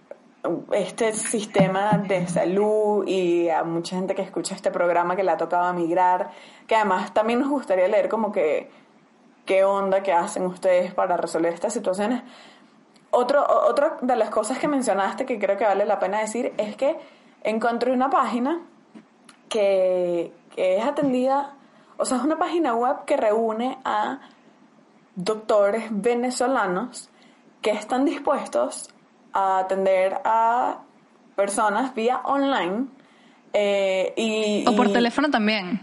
este 0.72 1.12
sistema 1.12 2.02
de 2.06 2.26
salud 2.26 3.06
y 3.06 3.48
a 3.48 3.62
mucha 3.62 3.96
gente 3.96 4.14
que 4.14 4.22
escucha 4.22 4.54
este 4.54 4.70
programa 4.70 5.14
que 5.14 5.22
le 5.22 5.30
ha 5.30 5.36
tocado 5.36 5.72
migrar, 5.74 6.30
que 6.66 6.74
además 6.74 7.14
también 7.14 7.38
nos 7.38 7.48
gustaría 7.48 7.86
leer 7.86 8.08
como 8.08 8.32
que 8.32 8.68
qué 9.46 9.64
onda 9.64 10.02
que 10.02 10.12
hacen 10.12 10.44
ustedes 10.46 10.92
para 10.92 11.16
resolver 11.16 11.54
estas 11.54 11.72
situaciones. 11.72 12.22
Otro, 13.16 13.42
o- 13.44 13.70
otra 13.70 13.96
de 14.00 14.16
las 14.16 14.30
cosas 14.30 14.58
que 14.58 14.68
mencionaste 14.68 15.24
que 15.26 15.38
creo 15.38 15.56
que 15.56 15.64
vale 15.64 15.84
la 15.84 15.98
pena 15.98 16.20
decir 16.20 16.52
es 16.58 16.76
que 16.76 16.96
encontré 17.42 17.92
una 17.92 18.10
página 18.10 18.60
que, 19.48 20.32
que 20.54 20.78
es 20.78 20.84
atendida, 20.84 21.54
o 21.96 22.04
sea, 22.04 22.16
es 22.18 22.24
una 22.24 22.36
página 22.38 22.74
web 22.74 23.04
que 23.06 23.16
reúne 23.16 23.78
a 23.84 24.18
doctores 25.14 25.84
venezolanos 25.90 27.08
que 27.62 27.70
están 27.70 28.04
dispuestos 28.04 28.90
a 29.32 29.58
atender 29.58 30.18
a 30.24 30.78
personas 31.36 31.94
vía 31.94 32.20
online 32.24 32.86
eh, 33.52 34.12
y, 34.16 34.64
O 34.68 34.74
por 34.76 34.88
y- 34.88 34.92
teléfono 34.92 35.30
también. 35.30 35.80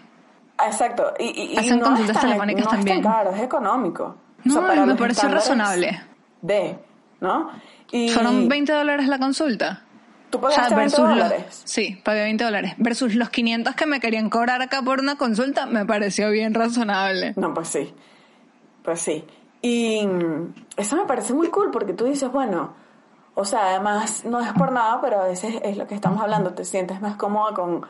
Exacto. 0.63 1.13
Y, 1.17 1.57
Hacen 1.57 1.79
no 1.79 1.85
consultas 1.87 2.19
telefónicas 2.21 2.65
no 2.65 2.69
también. 2.71 2.97
Es 2.97 3.03
tan 3.03 3.11
caro, 3.13 3.31
es 3.31 3.41
económico. 3.41 4.15
No, 4.43 4.61
para 4.61 4.85
me 4.85 4.95
pareció 4.95 5.27
razonable. 5.29 6.01
De, 6.41 6.77
¿no? 7.21 7.49
Y 7.91 8.09
Fueron 8.09 8.49
20 8.49 8.73
dólares 8.73 9.07
la 9.07 9.17
consulta. 9.19 9.83
¿Tú 10.29 10.37
O 10.37 10.49
sea, 10.49 10.63
pagaste 10.63 10.75
20 10.75 10.81
versus 10.81 10.99
los, 10.99 11.09
dólares? 11.29 11.61
sí, 11.65 12.01
pagué 12.03 12.21
20 12.23 12.43
dólares. 12.43 12.73
Versus 12.77 13.15
los 13.15 13.29
500 13.29 13.75
que 13.75 13.85
me 13.85 13.99
querían 13.99 14.29
cobrar 14.29 14.61
acá 14.61 14.81
por 14.81 14.99
una 14.99 15.15
consulta, 15.17 15.65
me 15.65 15.85
pareció 15.85 16.29
bien 16.31 16.53
razonable. 16.53 17.33
No, 17.35 17.53
pues 17.53 17.67
sí. 17.69 17.93
Pues 18.83 18.99
sí. 19.01 19.23
Y 19.61 20.05
mm, 20.07 20.53
eso 20.77 20.95
me 20.95 21.03
parece 21.05 21.33
muy 21.33 21.47
cool 21.49 21.69
porque 21.71 21.93
tú 21.93 22.05
dices, 22.05 22.31
bueno, 22.31 22.73
o 23.35 23.43
sea, 23.45 23.69
además 23.71 24.23
no 24.25 24.39
es 24.39 24.51
por 24.53 24.71
nada, 24.71 24.99
pero 25.01 25.21
a 25.21 25.27
veces 25.27 25.55
es 25.63 25.77
lo 25.77 25.85
que 25.85 25.95
estamos 25.95 26.21
hablando, 26.21 26.53
te 26.53 26.63
sientes 26.65 26.99
más 27.01 27.15
cómoda 27.17 27.53
con 27.53 27.85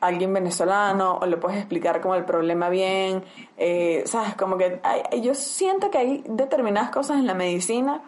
alguien 0.00 0.32
venezolano 0.32 1.18
o 1.20 1.26
le 1.26 1.36
puedes 1.36 1.58
explicar 1.58 2.00
como 2.00 2.14
el 2.14 2.24
problema 2.24 2.68
bien, 2.68 3.22
eh, 3.56 4.02
sabes, 4.06 4.34
como 4.34 4.56
que 4.58 4.80
hay- 4.82 5.20
yo 5.22 5.34
siento 5.34 5.90
que 5.90 5.98
hay 5.98 6.24
determinadas 6.28 6.90
cosas 6.90 7.18
en 7.18 7.26
la 7.26 7.34
medicina 7.34 8.00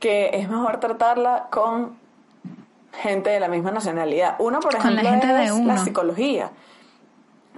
que 0.00 0.30
es 0.32 0.48
mejor 0.48 0.80
tratarla 0.80 1.46
con 1.50 1.98
gente 2.92 3.30
de 3.30 3.38
la 3.38 3.46
misma 3.48 3.70
nacionalidad. 3.70 4.34
Uno, 4.40 4.58
por 4.58 4.76
Con 4.76 4.94
la 4.96 5.02
ejemplo, 5.02 5.28
gente 5.28 5.44
es 5.44 5.60
la 5.64 5.78
psicología. 5.78 6.50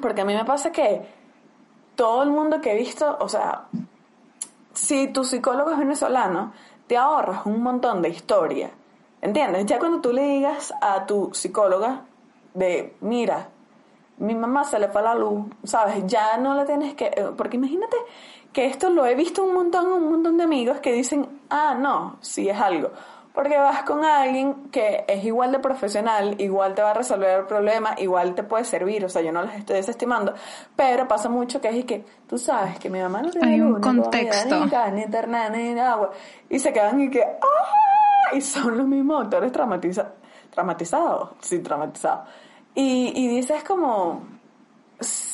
Porque 0.01 0.21
a 0.21 0.25
mí 0.25 0.35
me 0.35 0.45
pasa 0.45 0.71
que 0.73 1.03
todo 1.95 2.23
el 2.23 2.31
mundo 2.31 2.61
que 2.61 2.73
he 2.73 2.77
visto, 2.77 3.17
o 3.21 3.29
sea, 3.29 3.63
si 4.75 5.07
tu 5.09 5.25
psicólogo 5.25 5.71
es 5.71 5.79
venezolano, 5.79 6.53
te 6.87 6.97
ahorras 6.97 7.47
un 7.47 7.63
montón 7.63 8.03
de 8.03 8.09
historia. 8.11 8.71
¿Entiendes? 9.21 9.65
Ya 9.67 9.79
cuando 9.79 10.01
tú 10.01 10.13
le 10.13 10.23
digas 10.23 10.75
a 10.81 11.07
tu 11.07 11.31
psicóloga 11.33 12.03
de, 12.55 12.97
mira, 13.01 13.49
mi 14.19 14.35
mamá 14.35 14.65
se 14.65 14.79
le 14.81 14.89
fue 14.89 15.01
la 15.03 15.15
luz, 15.15 15.47
¿sabes? 15.63 16.03
Ya 16.07 16.37
no 16.39 16.55
le 16.55 16.65
tienes 16.65 16.95
que... 16.95 17.07
eh, 17.07 17.31
Porque 17.37 17.57
imagínate 17.57 17.97
que 18.53 18.67
esto 18.67 18.91
lo 18.91 19.07
he 19.07 19.15
visto 19.15 19.43
un 19.45 19.55
montón, 19.55 19.87
un 19.91 20.11
montón 20.11 20.37
de 20.37 20.45
amigos 20.45 20.81
que 20.81 20.93
dicen, 20.93 21.27
ah, 21.51 21.75
no, 21.79 22.17
sí 22.21 22.49
es 22.49 22.59
algo. 22.61 22.91
Porque 23.33 23.57
vas 23.57 23.83
con 23.85 24.05
alguien 24.05 24.69
que 24.71 25.07
es 25.09 25.25
igual 25.25 25.53
de 25.53 25.59
profesional, 25.59 26.35
igual 26.39 26.75
te 26.75 26.83
va 26.83 26.91
a 26.91 26.95
resolver 26.95 27.41
el 27.41 27.47
problema, 27.47 27.95
igual 27.97 28.35
te 28.35 28.43
puede 28.43 28.65
servir, 28.67 29.07
o 29.07 29.09
sea, 29.09 29.23
yo 29.23 29.33
no 29.33 29.41
los 29.43 29.55
estoy 29.55 29.77
desestimando, 29.77 30.35
pero 30.77 31.09
pasa 31.09 31.31
mucho 31.31 31.59
que 31.59 31.69
es 31.69 31.77
y 31.77 31.85
que 31.85 32.05
tú 32.29 32.37
sabes 32.37 32.79
que 32.79 32.91
mi 32.91 33.01
mamá 33.01 33.23
no 33.23 33.31
tiene 33.31 33.55
Hay 33.55 33.61
un 33.63 33.81
comida, 33.81 34.03
contexto. 34.03 34.67
ni 34.93 35.03
internet, 35.03 35.51
ni 35.55 35.81
agua, 35.81 36.11
y 36.51 36.59
se 36.59 36.75
quedan 36.75 37.01
y 37.01 37.09
que, 37.09 37.23
¡ah! 37.23 38.35
Y 38.37 38.43
son 38.43 38.77
los 38.77 38.87
mismos 38.87 39.23
autores 39.25 39.51
traumatiza 39.51 40.13
traumatizados, 40.51 41.31
sí, 41.41 41.61
traumatizados. 41.61 42.29
Y, 42.75 43.13
y 43.15 43.29
dices 43.29 43.65
como, 43.65 44.25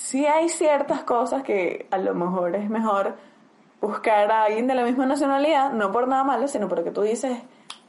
sí 0.09 0.25
hay 0.25 0.49
ciertas 0.49 1.03
cosas 1.03 1.43
que 1.43 1.87
a 1.91 1.99
lo 1.99 2.15
mejor 2.15 2.57
es 2.57 2.71
mejor 2.71 3.17
buscar 3.81 4.31
a 4.33 4.45
alguien 4.45 4.67
de 4.67 4.75
la 4.75 4.83
misma 4.85 5.05
nacionalidad, 5.05 5.73
no 5.73 5.93
por 5.93 6.09
nada 6.09 6.25
malo, 6.25 6.49
sino 6.49 6.67
porque 6.67 6.91
tú 6.91 7.03
dices, 7.03 7.39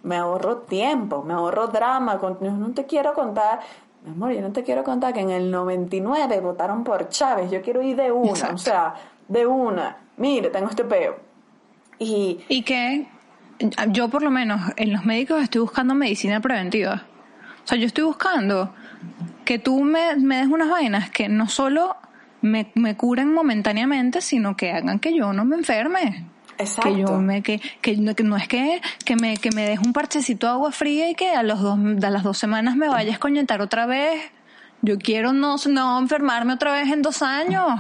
me 0.04 0.18
ahorro 0.18 0.58
tiempo, 0.58 1.24
me 1.24 1.34
ahorro 1.34 1.68
drama, 1.68 2.18
con- 2.20 2.38
yo 2.42 2.52
no 2.52 2.72
te 2.72 2.86
quiero 2.86 3.14
contar, 3.14 3.62
mi 4.04 4.12
amor, 4.12 4.32
yo 4.34 4.42
no 4.42 4.52
te 4.52 4.64
quiero 4.64 4.84
contar 4.84 5.14
que 5.14 5.22
en 5.22 5.30
el 5.30 5.50
99 5.50 6.42
votaron 6.42 6.84
por 6.84 7.08
Chávez, 7.08 7.50
yo 7.52 7.62
quiero 7.62 7.82
ir 7.82 7.96
de 7.96 8.12
una, 8.12 8.30
Exacto. 8.32 8.56
o 8.56 8.58
sea, 8.60 8.94
de 9.30 9.46
una, 9.48 9.96
mire, 10.18 10.50
tengo 10.50 10.70
este 10.70 10.84
peo. 10.84 11.16
Y 12.00 12.40
Y 12.50 12.64
que 12.64 13.08
yo 13.92 14.10
por 14.10 14.24
lo 14.24 14.30
menos 14.32 14.60
en 14.76 14.92
los 14.92 15.06
médicos 15.06 15.42
estoy 15.42 15.62
buscando 15.62 15.96
medicina 15.96 16.40
preventiva. 16.42 17.04
O 17.64 17.68
sea, 17.70 17.78
yo 17.78 17.88
estoy 17.88 18.04
buscando 18.04 18.74
que 19.46 19.58
tú 19.60 19.80
me, 19.82 20.16
me 20.18 20.38
des 20.38 20.48
unas 20.48 20.70
vainas 20.70 21.10
que 21.10 21.28
no 21.30 21.48
solo 21.48 21.96
me, 22.42 22.72
me 22.76 22.96
curen 22.96 23.34
momentáneamente, 23.34 24.22
sino 24.22 24.56
que 24.56 24.72
hagan 24.72 25.00
que 25.00 25.16
yo 25.16 25.34
no 25.34 25.46
me 25.46 25.56
enferme. 25.58 26.26
Exacto. 26.58 26.90
Que 26.94 27.00
yo 27.00 27.20
me, 27.20 27.42
que, 27.42 27.62
que, 27.82 27.96
no- 27.98 28.16
que 28.16 28.24
no 28.24 28.36
es 28.36 28.48
que, 28.48 28.82
que 29.06 29.16
me, 29.16 29.38
que 29.38 29.50
me 29.52 29.66
des 29.68 29.80
un 29.80 29.94
parchecito 29.94 30.48
de 30.48 30.54
agua 30.54 30.72
fría 30.72 31.10
y 31.10 31.16
que 31.16 31.30
a 31.32 31.42
los 31.44 31.62
dos, 31.62 31.80
a 32.04 32.10
las 32.10 32.24
dos 32.24 32.38
semanas 32.38 32.76
me 32.76 32.90
vayas 32.90 33.12
a 33.12 33.14
escoñetar 33.14 33.62
otra 33.62 33.86
vez. 33.86 34.22
Yo 34.82 34.98
quiero 34.98 35.32
no, 35.34 35.56
no 35.70 36.00
enfermarme 36.00 36.54
otra 36.54 36.74
vez 36.74 36.90
en 36.92 37.02
dos 37.02 37.22
años. 37.22 37.80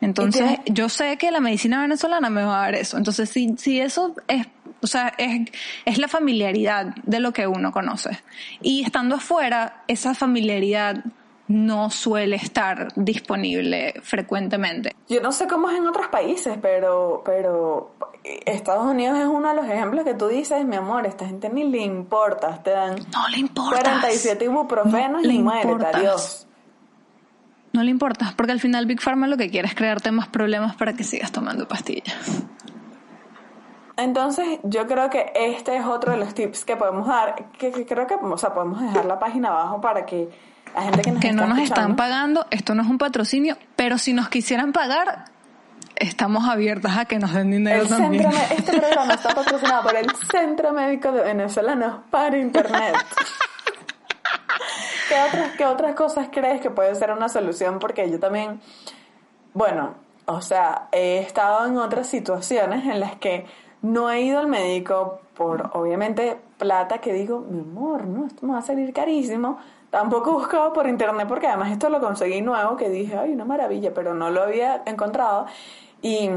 Entonces, 0.00 0.58
yo 0.66 0.88
sé 0.90 1.16
que 1.16 1.30
la 1.30 1.40
medicina 1.40 1.80
venezolana 1.80 2.28
me 2.28 2.42
va 2.42 2.58
a 2.58 2.62
dar 2.64 2.74
eso. 2.74 2.98
Entonces, 2.98 3.30
si, 3.30 3.54
si 3.56 3.80
eso 3.80 4.14
es, 4.28 4.46
o 4.82 4.86
sea, 4.86 5.14
es, 5.16 5.50
es 5.86 5.96
la 5.98 6.08
familiaridad 6.08 6.94
de 7.04 7.20
lo 7.20 7.32
que 7.32 7.46
uno 7.46 7.72
conoce. 7.72 8.18
Y 8.60 8.84
estando 8.84 9.14
afuera, 9.14 9.82
esa 9.88 10.14
familiaridad 10.14 11.02
no 11.46 11.90
suele 11.90 12.36
estar 12.36 12.88
disponible 12.96 13.94
frecuentemente. 14.02 14.96
Yo 15.08 15.20
no 15.20 15.32
sé 15.32 15.46
cómo 15.46 15.70
es 15.70 15.76
en 15.76 15.86
otros 15.86 16.08
países, 16.08 16.58
pero, 16.60 17.22
pero 17.24 17.92
Estados 18.24 18.86
Unidos 18.86 19.18
es 19.18 19.26
uno 19.26 19.50
de 19.50 19.54
los 19.54 19.66
ejemplos 19.66 20.04
que 20.04 20.14
tú 20.14 20.28
dices, 20.28 20.64
mi 20.64 20.76
amor, 20.76 21.06
esta 21.06 21.26
gente 21.26 21.50
ni 21.50 21.64
le 21.64 21.82
importa, 21.82 22.62
te 22.62 22.70
dan 22.70 22.96
No 23.12 23.28
le 23.28 23.38
importa. 23.38 23.82
47 23.82 24.44
ibuprofenos 24.44 25.22
No 25.22 25.30
y 25.30 25.38
muérete, 25.38 25.86
adiós. 25.86 26.46
No 27.72 27.82
le 27.82 27.90
importa, 27.90 28.32
porque 28.36 28.52
al 28.52 28.60
final 28.60 28.86
Big 28.86 29.00
Pharma 29.00 29.26
lo 29.26 29.36
que 29.36 29.50
quiere 29.50 29.68
es 29.68 29.74
crearte 29.74 30.12
más 30.12 30.28
problemas 30.28 30.76
para 30.76 30.94
que 30.94 31.04
sigas 31.04 31.32
tomando 31.32 31.66
pastillas. 31.68 32.44
Entonces, 33.96 34.60
yo 34.62 34.86
creo 34.86 35.10
que 35.10 35.32
este 35.34 35.76
es 35.76 35.84
otro 35.84 36.12
de 36.12 36.18
los 36.18 36.34
tips 36.34 36.64
que 36.64 36.76
podemos 36.76 37.06
dar, 37.06 37.50
que, 37.58 37.70
que 37.70 37.84
creo 37.84 38.06
que 38.06 38.14
o 38.14 38.38
sea, 38.38 38.54
podemos 38.54 38.80
dejar 38.80 39.04
la 39.04 39.18
página 39.18 39.48
abajo 39.48 39.80
para 39.80 40.06
que 40.06 40.30
la 40.74 40.82
gente 40.82 41.02
que 41.02 41.10
nos 41.12 41.20
Que 41.20 41.32
no 41.32 41.46
nos 41.46 41.58
están 41.58 41.96
pagando, 41.96 42.46
esto 42.50 42.74
no 42.74 42.82
es 42.82 42.88
un 42.88 42.98
patrocinio, 42.98 43.56
pero 43.76 43.98
si 43.98 44.12
nos 44.12 44.28
quisieran 44.28 44.72
pagar, 44.72 45.26
estamos 45.96 46.48
abiertas 46.48 46.96
a 46.96 47.04
que 47.04 47.18
nos 47.18 47.32
den 47.32 47.50
dinero 47.50 47.82
El 47.82 47.88
también. 47.88 48.30
centro, 48.30 48.56
este 48.56 48.80
programa 48.80 49.14
está 49.14 49.34
patrocinado 49.34 49.82
por 49.82 49.96
el 49.96 50.06
Centro 50.30 50.72
Médico 50.72 51.12
de 51.12 51.22
Venezolanos 51.22 52.00
para 52.10 52.38
Internet. 52.38 52.96
¿Qué 55.08 55.14
otras, 55.28 55.50
¿Qué 55.56 55.66
otras 55.66 55.94
cosas 55.94 56.28
crees 56.32 56.60
que 56.60 56.70
puede 56.70 56.94
ser 56.94 57.12
una 57.12 57.28
solución? 57.28 57.78
Porque 57.78 58.10
yo 58.10 58.18
también, 58.18 58.60
bueno, 59.52 59.94
o 60.26 60.40
sea, 60.40 60.88
he 60.92 61.18
estado 61.18 61.66
en 61.66 61.76
otras 61.76 62.06
situaciones 62.06 62.84
en 62.86 63.00
las 63.00 63.16
que 63.16 63.46
no 63.82 64.10
he 64.10 64.22
ido 64.22 64.38
al 64.38 64.46
médico 64.46 65.20
por, 65.34 65.70
obviamente, 65.74 66.38
plata 66.58 66.98
que 66.98 67.12
digo, 67.12 67.40
mi 67.40 67.60
amor, 67.60 68.06
no, 68.06 68.26
esto 68.26 68.46
me 68.46 68.54
va 68.54 68.60
a 68.60 68.62
salir 68.62 68.92
carísimo. 68.94 69.58
Tampoco 69.94 70.30
he 70.30 70.34
buscado 70.34 70.72
por 70.72 70.88
internet 70.88 71.28
porque 71.28 71.46
además 71.46 71.70
esto 71.70 71.88
lo 71.88 72.00
conseguí 72.00 72.42
nuevo 72.42 72.76
que 72.76 72.88
dije, 72.90 73.16
ay, 73.16 73.30
una 73.30 73.44
maravilla, 73.44 73.94
pero 73.94 74.12
no 74.12 74.28
lo 74.28 74.42
había 74.42 74.82
encontrado. 74.86 75.46
Y, 76.02 76.28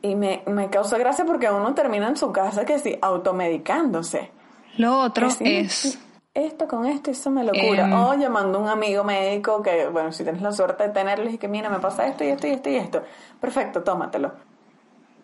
y 0.00 0.14
me, 0.14 0.44
me 0.46 0.70
causa 0.70 0.96
gracia 0.96 1.24
porque 1.24 1.50
uno 1.50 1.74
termina 1.74 2.06
en 2.06 2.16
su 2.16 2.30
casa 2.30 2.64
que 2.64 2.78
sí, 2.78 2.96
automedicándose. 3.02 4.30
Lo 4.76 4.96
otro 5.00 5.28
sí, 5.28 5.42
es, 5.44 5.98
Esto 6.34 6.68
con 6.68 6.86
esto, 6.86 7.10
eso 7.10 7.32
me 7.32 7.42
lo 7.42 7.50
cura. 7.50 7.86
Em. 7.86 7.92
o 7.92 8.14
llamando 8.14 8.58
a 8.58 8.62
un 8.62 8.68
amigo 8.68 9.02
médico 9.02 9.60
que, 9.60 9.88
bueno, 9.88 10.12
si 10.12 10.22
tienes 10.22 10.40
la 10.40 10.52
suerte 10.52 10.84
de 10.84 10.90
tenerlo 10.90 11.28
y 11.28 11.38
que, 11.38 11.48
mira, 11.48 11.68
me 11.68 11.80
pasa 11.80 12.06
esto 12.06 12.22
y 12.22 12.28
esto 12.28 12.46
y 12.46 12.50
esto 12.50 12.70
y 12.70 12.76
esto. 12.76 13.02
Perfecto, 13.40 13.82
tómatelo. 13.82 14.30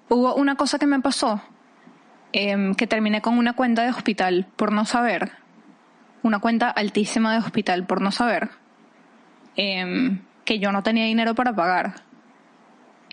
hubo 0.09 0.35
una 0.35 0.57
cosa 0.57 0.77
que 0.77 0.89
me 0.89 0.99
pasó, 0.99 1.41
em, 2.33 2.75
que 2.75 2.89
terminé 2.89 3.23
con 3.23 3.39
una 3.39 3.53
cuenta 3.53 3.85
de 3.85 3.91
hospital 3.91 4.49
por 4.57 4.73
no 4.73 4.85
saber, 4.87 5.41
una 6.23 6.39
cuenta 6.39 6.71
altísima 6.71 7.33
de 7.33 7.39
hospital 7.39 7.87
por 7.87 8.01
no 8.01 8.13
saber, 8.13 8.51
em, 9.57 10.23
que 10.45 10.59
yo 10.59 10.73
no 10.73 10.83
tenía 10.83 11.05
dinero 11.05 11.35
para 11.35 11.55
pagar. 11.55 11.95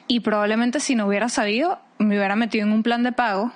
Y 0.07 0.21
probablemente 0.21 0.79
si 0.79 0.95
no 0.95 1.07
hubiera 1.07 1.29
sabido, 1.29 1.79
me 1.97 2.17
hubiera 2.17 2.35
metido 2.35 2.65
en 2.65 2.73
un 2.73 2.83
plan 2.83 3.03
de 3.03 3.11
pago. 3.11 3.51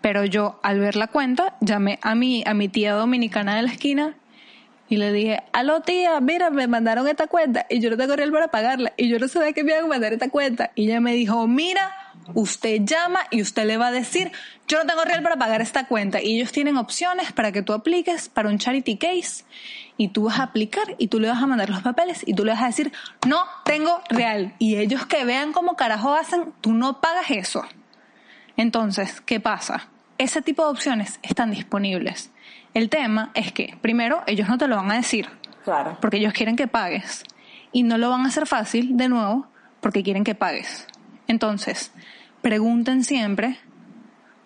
Pero 0.00 0.24
yo, 0.24 0.60
al 0.62 0.80
ver 0.80 0.96
la 0.96 1.06
cuenta, 1.06 1.56
llamé 1.60 1.98
a 2.02 2.14
mi, 2.14 2.42
a 2.46 2.54
mi 2.54 2.68
tía 2.68 2.92
dominicana 2.92 3.56
de 3.56 3.62
la 3.62 3.70
esquina 3.70 4.16
y 4.88 4.96
le 4.96 5.12
dije, 5.12 5.42
aló 5.52 5.80
tía, 5.80 6.20
mira, 6.20 6.50
me 6.50 6.66
mandaron 6.68 7.08
esta 7.08 7.26
cuenta 7.26 7.66
y 7.70 7.80
yo 7.80 7.90
no 7.90 7.96
tengo 7.96 8.14
real 8.14 8.30
para 8.30 8.48
pagarla 8.48 8.92
y 8.96 9.08
yo 9.08 9.18
no 9.18 9.28
sabía 9.28 9.52
que 9.52 9.64
me 9.64 9.72
iban 9.72 9.84
a 9.84 9.88
mandar 9.88 10.12
esta 10.12 10.28
cuenta. 10.28 10.72
Y 10.74 10.84
ella 10.84 11.00
me 11.00 11.14
dijo, 11.14 11.46
mira, 11.46 11.90
usted 12.32 12.80
llama 12.84 13.20
y 13.30 13.42
usted 13.42 13.66
le 13.66 13.76
va 13.76 13.88
a 13.88 13.90
decir, 13.92 14.32
yo 14.66 14.78
no 14.78 14.86
tengo 14.86 15.04
real 15.04 15.22
para 15.22 15.36
pagar 15.36 15.60
esta 15.60 15.86
cuenta. 15.86 16.22
Y 16.22 16.36
ellos 16.36 16.52
tienen 16.52 16.76
opciones 16.78 17.32
para 17.32 17.52
que 17.52 17.62
tú 17.62 17.72
apliques 17.72 18.28
para 18.28 18.48
un 18.48 18.58
charity 18.58 18.96
case 18.96 19.44
y 19.96 20.08
tú 20.08 20.24
vas 20.24 20.38
a 20.38 20.44
aplicar 20.44 20.94
y 20.98 21.08
tú 21.08 21.20
le 21.20 21.28
vas 21.28 21.42
a 21.42 21.46
mandar 21.46 21.68
los 21.70 21.82
papeles 21.82 22.22
y 22.26 22.34
tú 22.34 22.44
le 22.44 22.52
vas 22.52 22.62
a 22.62 22.66
decir, 22.66 22.92
no 23.26 23.44
tengo 23.64 24.00
real. 24.08 24.54
Y 24.58 24.76
ellos 24.76 25.04
que 25.06 25.24
vean 25.24 25.52
cómo 25.52 25.76
carajo 25.76 26.14
hacen, 26.14 26.52
tú 26.60 26.72
no 26.72 27.00
pagas 27.00 27.30
eso. 27.30 27.64
Entonces, 28.56 29.20
¿qué 29.20 29.40
pasa? 29.40 29.88
Ese 30.18 30.42
tipo 30.42 30.64
de 30.64 30.70
opciones 30.70 31.18
están 31.22 31.50
disponibles. 31.50 32.30
El 32.72 32.88
tema 32.88 33.30
es 33.34 33.52
que, 33.52 33.76
primero, 33.80 34.22
ellos 34.26 34.48
no 34.48 34.58
te 34.58 34.68
lo 34.68 34.76
van 34.76 34.90
a 34.90 34.96
decir, 34.96 35.28
Claro. 35.64 35.98
porque 36.00 36.18
ellos 36.18 36.32
quieren 36.32 36.56
que 36.56 36.66
pagues. 36.68 37.24
Y 37.72 37.82
no 37.82 37.98
lo 37.98 38.10
van 38.10 38.24
a 38.24 38.28
hacer 38.28 38.46
fácil, 38.46 38.96
de 38.96 39.08
nuevo, 39.08 39.46
porque 39.80 40.02
quieren 40.02 40.22
que 40.24 40.34
pagues. 40.34 40.86
Entonces, 41.26 41.92
pregunten 42.44 43.02
siempre, 43.02 43.58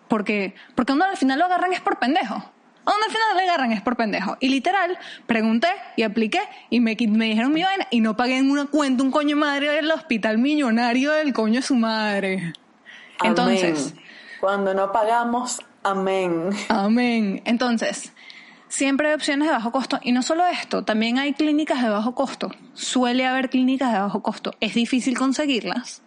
porque, 0.06 0.54
porque 0.76 0.92
uno 0.92 1.04
al 1.04 1.16
final 1.16 1.40
lo 1.40 1.46
agarran 1.46 1.72
es 1.72 1.80
por 1.80 1.98
pendejo. 1.98 2.36
A 2.36 2.90
donde 2.92 3.06
al 3.06 3.10
final 3.10 3.36
le 3.36 3.42
agarran 3.42 3.72
es 3.72 3.82
por 3.82 3.96
pendejo. 3.96 4.38
Y 4.40 4.48
literal, 4.48 4.96
pregunté 5.26 5.68
y 5.96 6.04
apliqué 6.04 6.40
y 6.70 6.80
me, 6.80 6.96
me 7.08 7.26
dijeron 7.26 7.52
mi 7.52 7.64
vaina 7.64 7.88
y 7.90 8.00
no 8.00 8.16
pagué 8.16 8.38
en 8.38 8.50
una 8.50 8.66
cuenta 8.66 9.02
un 9.02 9.10
coño 9.10 9.36
madre 9.36 9.68
del 9.72 9.90
hospital 9.90 10.38
millonario 10.38 11.10
del 11.12 11.34
coño 11.34 11.56
de 11.56 11.66
su 11.66 11.74
madre. 11.74 12.54
Entonces, 13.22 13.90
Amén. 13.92 14.04
Cuando 14.40 14.72
no 14.72 14.92
pagamos, 14.92 15.60
amén. 15.82 16.50
Amén. 16.68 17.42
Entonces, 17.44 18.12
siempre 18.68 19.08
hay 19.08 19.14
opciones 19.14 19.48
de 19.48 19.54
bajo 19.54 19.72
costo. 19.72 19.98
Y 20.02 20.12
no 20.12 20.22
solo 20.22 20.46
esto, 20.46 20.84
también 20.84 21.18
hay 21.18 21.32
clínicas 21.32 21.82
de 21.82 21.88
bajo 21.88 22.14
costo. 22.14 22.52
Suele 22.74 23.26
haber 23.26 23.50
clínicas 23.50 23.92
de 23.92 23.98
bajo 23.98 24.22
costo. 24.22 24.54
Es 24.60 24.74
difícil 24.74 25.18
conseguirlas. 25.18 26.02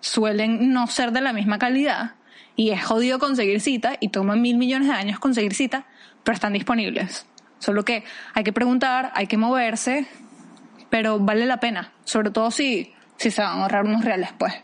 Suelen 0.00 0.72
no 0.72 0.86
ser 0.86 1.12
de 1.12 1.20
la 1.20 1.32
misma 1.32 1.58
calidad. 1.58 2.12
Y 2.54 2.70
es 2.70 2.84
jodido 2.84 3.18
conseguir 3.18 3.60
cita 3.60 3.96
y 4.00 4.08
toma 4.08 4.36
mil 4.36 4.56
millones 4.56 4.88
de 4.88 4.94
años 4.94 5.18
conseguir 5.18 5.54
cita, 5.54 5.86
pero 6.24 6.34
están 6.34 6.52
disponibles. 6.52 7.26
Solo 7.58 7.84
que 7.84 8.04
hay 8.34 8.44
que 8.44 8.52
preguntar, 8.52 9.12
hay 9.14 9.26
que 9.26 9.36
moverse, 9.36 10.06
pero 10.90 11.18
vale 11.18 11.46
la 11.46 11.58
pena. 11.58 11.92
Sobre 12.04 12.30
todo 12.30 12.50
si, 12.50 12.94
si 13.16 13.30
se 13.30 13.42
van 13.42 13.58
a 13.58 13.62
ahorrar 13.62 13.84
unos 13.84 14.04
reales, 14.04 14.30
pues. 14.38 14.54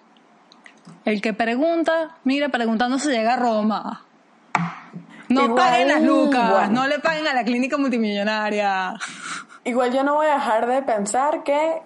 El 1.05 1.21
que 1.21 1.33
pregunta, 1.33 2.17
mira, 2.25 2.49
preguntando 2.49 2.99
se 2.99 3.11
llega 3.11 3.35
a 3.35 3.37
Roma. 3.37 4.05
No 5.29 5.45
Igual, 5.45 5.65
paguen 5.65 5.89
las 5.89 6.03
lucas, 6.03 6.71
no 6.71 6.87
le 6.87 6.99
paguen 6.99 7.27
a 7.27 7.35
la 7.35 7.45
clínica 7.45 7.77
multimillonaria. 7.79 8.95
Igual 9.65 9.93
yo 9.93 10.05
no 10.05 10.15
voy 10.15 10.27
a 10.27 10.35
dejar 10.35 10.67
de 10.67 10.83
pensar 10.83 11.43
que, 11.43 11.81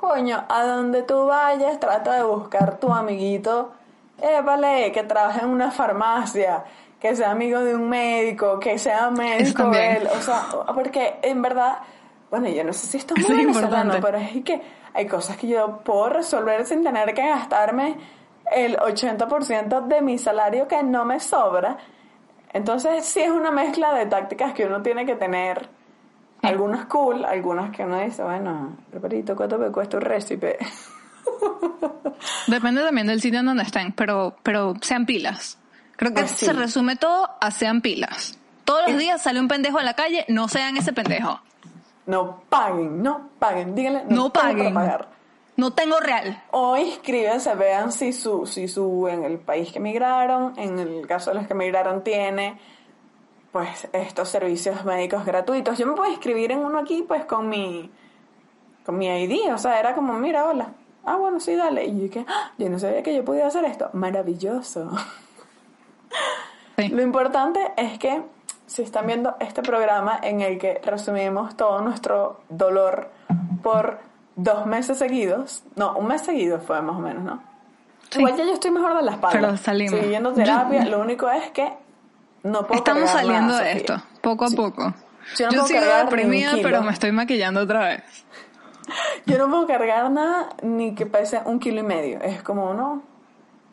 coño, 0.00 0.44
a 0.48 0.64
donde 0.64 1.02
tú 1.02 1.26
vayas, 1.26 1.80
trata 1.80 2.14
de 2.14 2.22
buscar 2.22 2.78
tu 2.78 2.92
amiguito, 2.92 3.72
eh, 4.20 4.40
vale, 4.42 4.92
que 4.92 5.02
trabaje 5.02 5.40
en 5.40 5.48
una 5.50 5.70
farmacia, 5.70 6.64
que 7.00 7.14
sea 7.14 7.30
amigo 7.30 7.60
de 7.60 7.74
un 7.74 7.88
médico, 7.88 8.58
que 8.58 8.78
sea 8.78 9.10
médico 9.10 9.72
él, 9.74 10.08
o 10.16 10.20
sea, 10.20 10.46
porque 10.74 11.18
en 11.22 11.42
verdad, 11.42 11.78
bueno, 12.30 12.48
yo 12.48 12.64
no 12.64 12.72
sé 12.72 12.86
si 12.86 12.96
esto 12.98 13.14
es 13.16 13.28
muy 13.28 13.40
es 13.40 13.46
venezolano, 13.46 13.94
importante. 13.96 14.06
pero 14.06 14.18
es 14.18 14.44
que 14.44 14.62
hay 14.94 15.06
cosas 15.06 15.36
que 15.36 15.48
yo 15.48 15.78
puedo 15.78 16.08
resolver 16.08 16.66
sin 16.66 16.82
tener 16.82 17.12
que 17.12 17.26
gastarme 17.26 17.96
el 18.52 18.76
80% 18.78 19.86
de 19.86 20.00
mi 20.00 20.18
salario 20.18 20.66
que 20.68 20.82
no 20.82 21.04
me 21.04 21.20
sobra. 21.20 21.76
Entonces, 22.52 23.04
sí 23.04 23.20
es 23.20 23.30
una 23.30 23.50
mezcla 23.50 23.92
de 23.92 24.06
tácticas 24.06 24.54
que 24.54 24.64
uno 24.64 24.80
tiene 24.82 25.04
que 25.04 25.16
tener. 25.16 25.68
Algunas 26.46 26.86
cool, 26.86 27.24
algunas 27.24 27.70
que 27.70 27.84
uno 27.84 28.00
dice, 28.00 28.22
bueno, 28.22 28.76
Alvarito, 28.92 29.34
¿cuánto 29.36 29.58
me 29.58 29.70
cuesta 29.70 29.96
un 29.96 30.02
récipe? 30.02 30.58
Depende 32.46 32.82
también 32.82 33.06
del 33.06 33.20
sitio 33.20 33.40
en 33.40 33.46
donde 33.46 33.62
estén, 33.64 33.92
pero, 33.92 34.36
pero 34.42 34.74
sean 34.80 35.06
pilas. 35.06 35.58
Creo 35.96 36.12
que 36.12 36.20
Pues 36.22 36.30
sí. 36.32 36.46
se 36.46 36.52
resume 36.52 36.96
todo 36.96 37.28
a 37.40 37.50
sean 37.50 37.80
pilas. 37.80 38.38
Todos 38.64 38.88
los 38.88 38.98
días 38.98 39.22
sale 39.22 39.40
un 39.40 39.48
pendejo 39.48 39.78
a 39.78 39.82
la 39.82 39.94
calle, 39.94 40.24
no 40.28 40.48
sean 40.48 40.76
ese 40.76 40.92
pendejo. 40.92 41.40
No 42.06 42.42
paguen, 42.48 43.02
no 43.02 43.30
paguen, 43.38 43.74
díganle, 43.74 44.04
no, 44.08 44.32
paguen. 44.32 44.74
pagar. 44.74 45.08
No 45.56 45.72
tengo 45.72 45.98
real. 46.00 46.42
O 46.50 46.76
inscríbanse, 46.76 47.54
vean 47.54 47.90
si 47.90 48.12
su, 48.12 48.46
si 48.46 48.68
su, 48.68 49.08
en 49.08 49.24
el 49.24 49.38
país 49.38 49.72
que 49.72 49.78
emigraron, 49.78 50.52
en 50.58 50.78
el 50.78 51.06
caso 51.06 51.30
de 51.30 51.36
los 51.38 51.46
que 51.46 51.54
emigraron, 51.54 52.04
tiene 52.04 52.60
pues 53.56 53.88
estos 53.94 54.28
servicios 54.28 54.84
médicos 54.84 55.24
gratuitos. 55.24 55.78
Yo 55.78 55.86
me 55.86 55.94
puedo 55.94 56.10
inscribir 56.10 56.52
en 56.52 56.58
uno 56.58 56.78
aquí, 56.78 57.02
pues 57.08 57.24
con 57.24 57.48
mi, 57.48 57.90
con 58.84 58.98
mi 58.98 59.06
ID, 59.06 59.50
o 59.50 59.56
sea, 59.56 59.80
era 59.80 59.94
como, 59.94 60.12
mira, 60.18 60.44
hola. 60.44 60.72
Ah, 61.06 61.16
bueno, 61.16 61.40
sí, 61.40 61.54
dale. 61.56 61.86
Y 61.86 62.02
yo 62.02 62.10
que, 62.10 62.26
"Ah, 62.28 62.50
yo 62.58 62.68
no 62.68 62.78
sabía 62.78 63.02
que 63.02 63.14
yo 63.16 63.24
podía 63.24 63.46
hacer 63.46 63.64
esto. 63.64 63.88
Maravilloso. 63.94 64.90
Sí. 66.76 66.88
Lo 66.88 67.00
importante 67.00 67.72
es 67.78 67.98
que 67.98 68.24
si 68.66 68.82
están 68.82 69.06
viendo 69.06 69.36
este 69.40 69.62
programa 69.62 70.20
en 70.22 70.42
el 70.42 70.58
que 70.58 70.78
resumimos 70.84 71.56
todo 71.56 71.80
nuestro 71.80 72.40
dolor 72.50 73.08
por 73.62 74.00
dos 74.34 74.66
meses 74.66 74.98
seguidos, 74.98 75.64
no, 75.76 75.96
un 75.96 76.08
mes 76.08 76.20
seguido 76.20 76.60
fue 76.60 76.82
más 76.82 76.96
o 76.96 77.00
menos, 77.00 77.24
¿no? 77.24 77.42
Sí. 78.10 78.18
Igual 78.18 78.36
ya 78.36 78.44
yo 78.44 78.52
estoy 78.52 78.70
mejor 78.70 78.94
de 78.98 79.02
la 79.02 79.12
espalda. 79.12 79.40
Pero 79.40 79.56
salimos. 79.56 79.94
Estoy 79.94 80.10
yendo 80.10 80.34
terapia, 80.34 80.84
lo 80.90 81.00
único 81.00 81.30
es 81.30 81.50
que 81.52 81.85
no 82.46 82.66
puedo 82.66 82.74
Estamos 82.78 83.10
saliendo 83.10 83.52
nada, 83.52 83.60
de 83.64 83.78
Sofía. 83.78 83.96
esto, 83.96 84.02
poco 84.22 84.44
a 84.44 84.48
poco. 84.50 84.94
Yo 85.38 85.46
no 85.48 85.52
Yo 85.52 85.66
sigo 85.66 85.80
deprimida, 86.04 86.52
pero 86.62 86.82
me 86.82 86.92
estoy 86.92 87.12
maquillando 87.12 87.60
otra 87.60 87.80
vez. 87.86 88.02
Yo 89.26 89.38
no 89.38 89.48
puedo 89.50 89.66
cargar 89.66 90.10
nada 90.10 90.48
ni 90.62 90.94
que 90.94 91.06
pese 91.06 91.40
un 91.44 91.58
kilo 91.58 91.80
y 91.80 91.82
medio. 91.82 92.20
Es 92.20 92.42
como, 92.42 92.72
no. 92.74 93.02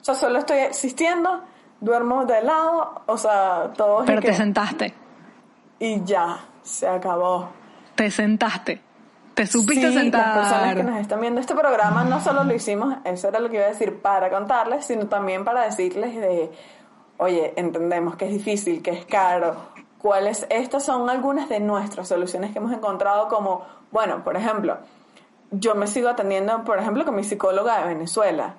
O 0.01 0.03
sea, 0.03 0.15
solo 0.15 0.39
estoy 0.39 0.57
existiendo, 0.59 1.41
duermo 1.79 2.25
de 2.25 2.41
lado, 2.41 3.03
o 3.05 3.17
sea, 3.17 3.71
todo 3.77 4.03
Pero 4.05 4.21
que- 4.21 4.29
te 4.29 4.33
sentaste, 4.33 4.93
Y 5.79 6.03
ya, 6.03 6.39
se 6.63 6.87
acabó. 6.87 7.49
te 7.95 8.09
sentaste. 8.11 8.81
Te 9.35 9.47
supiste 9.47 9.87
Sí, 9.89 9.93
sentar. 9.97 10.27
Las 10.27 10.37
personas 10.47 10.75
que 10.75 10.83
nos 10.83 10.99
están 10.99 11.19
viendo 11.21 11.39
este 11.41 11.55
programa 11.55 12.03
no 12.03 12.19
solo 12.21 12.43
lo 12.43 12.53
hicimos, 12.53 12.95
eso 13.03 13.27
era 13.29 13.39
lo 13.39 13.49
que 13.49 13.55
iba 13.57 13.65
a 13.65 13.69
decir, 13.69 13.99
para 14.01 14.29
contarles, 14.29 14.85
sino 14.85 15.07
también 15.07 15.43
para 15.43 15.63
decirles 15.65 16.15
de, 16.15 16.51
oye, 17.17 17.53
entendemos 17.55 18.15
que 18.15 18.25
es 18.25 18.31
difícil, 18.31 18.81
que 18.81 18.91
es 18.91 19.05
caro. 19.05 19.55
¿Cuáles? 19.99 20.45
Estas 20.49 20.83
son 20.83 21.09
algunas 21.09 21.47
de 21.49 21.59
nuestras 21.59 22.07
soluciones 22.07 22.51
que 22.51 22.59
hemos 22.59 22.73
encontrado 22.73 23.29
como, 23.29 23.65
bueno, 23.91 24.23
por 24.23 24.35
ejemplo, 24.35 24.77
yo 25.51 25.75
me 25.75 25.87
sigo 25.87 26.09
atendiendo, 26.09 26.63
por 26.63 26.79
ejemplo, 26.79 27.05
con 27.05 27.15
mi 27.15 27.23
psicóloga 27.23 27.79
de 27.79 27.93
Venezuela. 27.93 28.55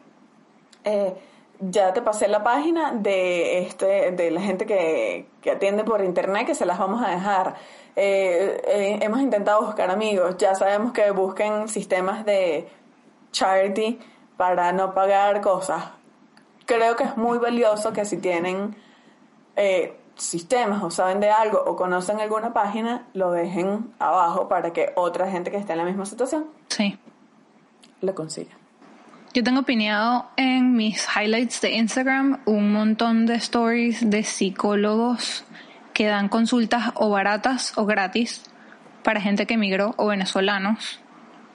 Eh, 0.85 1.15
ya 1.61 1.93
te 1.93 2.03
pasé 2.03 2.29
la 2.29 2.43
página 2.43 2.93
de 2.93 3.61
este 3.61 4.13
de 4.13 4.31
la 4.31 4.41
gente 4.41 4.67
que, 4.67 5.29
que 5.41 5.53
atiende 5.53 5.85
por 5.85 6.03
internet 6.03 6.47
que 6.47 6.55
se 6.55 6.67
las 6.67 6.79
vamos 6.79 7.03
a 7.03 7.11
dejar 7.11 7.55
Eh, 7.97 8.61
eh, 8.67 8.99
hemos 9.03 9.21
intentado 9.21 9.63
buscar 9.63 9.89
amigos 9.89 10.37
ya 10.37 10.57
sabemos 10.57 10.93
que 10.93 11.13
busquen 11.13 11.69
sistemas 11.69 12.25
de 12.25 12.67
charity 13.31 14.01
para 14.37 14.73
no 14.73 14.95
pagar 14.95 15.41
cosas 15.41 15.81
creo 16.67 16.97
que 16.97 17.05
es 17.05 17.17
muy 17.17 17.39
valioso 17.39 17.93
que 17.93 18.05
si 18.05 18.19
tienen 18.19 18.77
eh, 19.57 19.97
sistemas 20.17 20.83
o 20.83 20.91
saben 20.91 21.21
de 21.21 21.31
algo 21.31 21.63
o 21.65 21.77
conocen 21.77 22.21
alguna 22.21 22.53
página 22.53 23.07
lo 23.15 23.33
dejen 23.33 23.93
abajo 23.99 24.49
para 24.49 24.73
que 24.73 24.93
otra 24.97 25.31
gente 25.31 25.51
que 25.51 25.57
esté 25.57 25.73
en 25.73 25.79
la 25.79 25.85
misma 25.85 26.07
situación 26.07 26.47
Sí. 26.69 26.99
lo 28.01 28.15
consiga 28.15 28.53
Yo 29.35 29.43
tengo 29.43 29.63
pineado 29.65 30.27
en 30.37 30.75
mis 30.77 31.07
highlights 31.17 31.61
de 31.61 31.73
Instagram 31.73 32.41
un 32.47 32.73
montón 32.73 33.27
de 33.27 33.35
stories 33.35 34.09
de 34.09 34.23
psicólogos 34.23 35.45
que 35.93 36.07
dan 36.07 36.29
consultas 36.29 36.93
o 36.95 37.11
baratas 37.11 37.73
o 37.77 37.85
gratis 37.85 38.45
para 39.03 39.21
gente 39.21 39.47
que 39.47 39.55
emigró 39.55 39.95
o 39.97 40.07
venezolanos. 40.07 41.01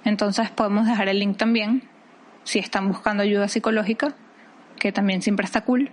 Entonces 0.06 0.50
podemos 0.50 0.86
dejar 0.88 1.10
el 1.10 1.19
link 1.19 1.38
también 1.38 1.84
si 2.43 2.60
están 2.60 2.88
buscando 2.88 3.24
ayuda 3.24 3.48
psicológica, 3.48 4.13
que 4.80 4.92
también 4.92 5.22
siempre 5.22 5.46
está 5.46 5.62
cool. 5.62 5.89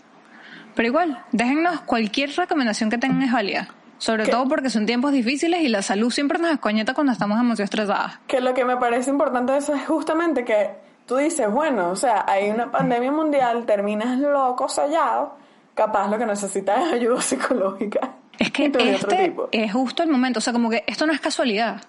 Pero 0.75 0.89
igual, 0.89 1.25
déjennos 1.33 1.81
cualquier 1.83 2.31
recomendación 2.35 2.91
que 2.91 2.99
tengan 2.99 3.23
es 3.23 3.33
válida. 3.33 3.69
Sobre 3.99 4.25
¿Qué? 4.25 4.31
todo 4.31 4.47
porque 4.47 4.69
son 4.69 4.85
tiempos 4.85 5.13
difíciles 5.13 5.63
y 5.63 5.69
la 5.69 5.81
salud 5.81 6.11
siempre 6.11 6.39
nos 6.39 6.51
escoñeta 6.51 6.93
cuando 6.93 7.13
estamos 7.13 7.39
demasiado 7.39 7.65
estresadas. 7.65 8.19
Que 8.27 8.41
lo 8.41 8.53
que 8.53 8.65
me 8.65 8.77
parece 8.77 9.11
importante 9.11 9.53
de 9.53 9.59
eso 9.59 9.75
es 9.75 9.87
justamente 9.87 10.45
que 10.45 10.71
tú 11.07 11.17
dices, 11.17 11.51
bueno, 11.51 11.91
o 11.91 11.97
sea, 11.97 12.25
hay 12.29 12.51
una 12.51 12.71
pandemia 12.71 13.11
mundial, 13.11 13.65
terminas 13.65 14.19
loco, 14.19 14.69
sellado, 14.69 15.37
capaz 15.75 16.11
lo 16.11 16.19
que 16.19 16.27
necesitas 16.27 16.87
es 16.87 16.93
ayuda 16.93 17.23
psicológica. 17.23 18.17
Es 18.39 18.51
que 18.51 18.67
este 18.67 19.35
es 19.53 19.73
justo 19.73 20.03
el 20.03 20.11
momento, 20.11 20.39
o 20.39 20.43
sea, 20.43 20.53
como 20.53 20.69
que 20.69 20.85
esto 20.87 21.07
no 21.07 21.13
es 21.15 21.21
casualidad. 21.21 21.81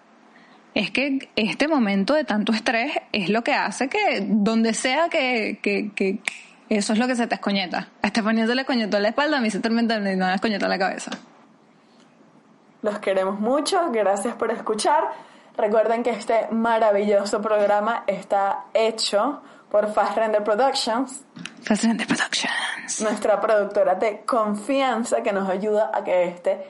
Es 0.74 0.92
que 0.92 1.30
este 1.36 1.68
momento 1.68 2.14
de 2.14 2.24
tanto 2.24 2.54
estrés 2.54 2.94
es 3.12 3.30
lo 3.30 3.44
que 3.44 3.54
hace 3.54 3.90
que 3.90 4.24
donde 4.26 4.74
sea 4.74 5.10
que, 5.10 5.60
que, 5.62 5.92
que 5.94 6.20
eso 6.70 6.94
es 6.94 7.00
lo 7.00 7.08
que 7.08 7.16
se 7.16 7.28
te 7.28 7.36
escoñeta. 7.36 7.88
A 8.02 8.08
Estefanía 8.08 8.46
se 8.46 8.56
le 8.56 8.62
escoñetó 8.62 9.00
la 9.00 9.10
espalda, 9.10 9.38
a 9.38 9.42
mí 9.42 9.50
se 9.50 9.60
te 9.60 9.70
me 9.70 9.84
no 9.84 10.30
escoñetó 10.30 10.68
la 10.68 10.78
cabeza. 10.78 11.12
Los 12.82 13.00
queremos 13.00 13.40
mucho, 13.40 13.92
gracias 13.92 14.36
por 14.36 14.52
escuchar. 14.52 15.12
Recuerden 15.58 16.04
que 16.04 16.12
este 16.12 16.48
maravilloso 16.52 17.42
programa 17.42 18.04
está 18.06 18.66
hecho 18.74 19.42
por 19.72 19.92
Fast 19.92 20.16
Render 20.16 20.44
Productions, 20.44 21.24
Presidente 21.66 22.06
Productions. 22.06 23.02
nuestra 23.02 23.42
productora 23.42 23.96
de 23.96 24.22
confianza 24.22 25.22
que 25.24 25.34
nos 25.34 25.50
ayuda 25.50 25.92
a 25.94 26.04
que 26.04 26.26
este 26.26 26.66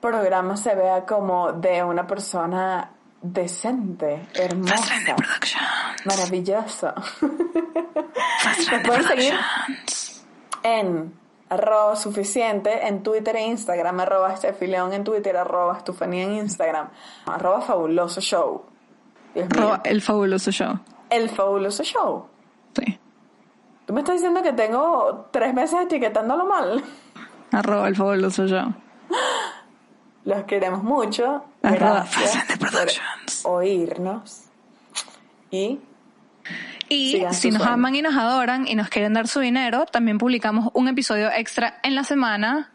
programa 0.00 0.56
se 0.56 0.74
vea 0.74 1.04
como 1.04 1.52
de 1.52 1.82
una 1.82 2.06
persona 2.06 2.90
decente, 3.22 4.28
hermosa, 4.34 5.16
maravillosa. 6.04 6.94
Pueden 8.84 9.04
seguir 9.04 9.34
en 10.62 11.12
arroba 11.48 11.96
suficiente 11.96 12.86
en 12.86 13.02
Twitter 13.02 13.36
e 13.36 13.46
Instagram, 13.46 14.00
arroba 14.00 14.32
estefileón 14.34 14.92
en 14.92 15.04
Twitter, 15.04 15.36
arroba 15.36 15.78
estufanía 15.78 16.24
en 16.24 16.34
Instagram, 16.34 16.88
arroba 17.26 17.60
fabuloso 17.60 18.20
show. 18.20 18.62
Arroba 19.34 19.80
el 19.84 20.02
fabuloso 20.02 20.50
show. 20.50 20.78
El 21.10 21.28
fabuloso 21.30 21.82
show. 21.84 22.26
Sí. 22.76 22.98
Tú 23.86 23.92
me 23.94 24.00
estás 24.00 24.16
diciendo 24.16 24.42
que 24.42 24.52
tengo 24.52 25.28
tres 25.30 25.54
meses 25.54 25.80
etiquetándolo 25.80 26.44
mal. 26.44 26.82
Arroba 27.52 27.88
el 27.88 27.96
fabuloso 27.96 28.46
show. 28.46 28.74
Los 30.28 30.44
queremos 30.44 30.82
mucho. 30.82 31.42
Arroba 31.62 32.04
por 32.04 32.58
Productions. 32.68 33.44
oírnos. 33.44 34.42
Y 35.50 35.78
Y 36.90 37.24
si 37.30 37.50
nos 37.50 37.62
aman 37.62 37.94
y 37.94 38.02
nos 38.02 38.14
adoran 38.14 38.68
y 38.68 38.74
nos 38.74 38.90
quieren 38.90 39.14
dar 39.14 39.26
su 39.26 39.40
dinero, 39.40 39.86
también 39.86 40.18
publicamos 40.18 40.68
un 40.74 40.86
episodio 40.88 41.30
extra 41.34 41.80
en 41.82 41.94
la 41.94 42.04
semana 42.04 42.70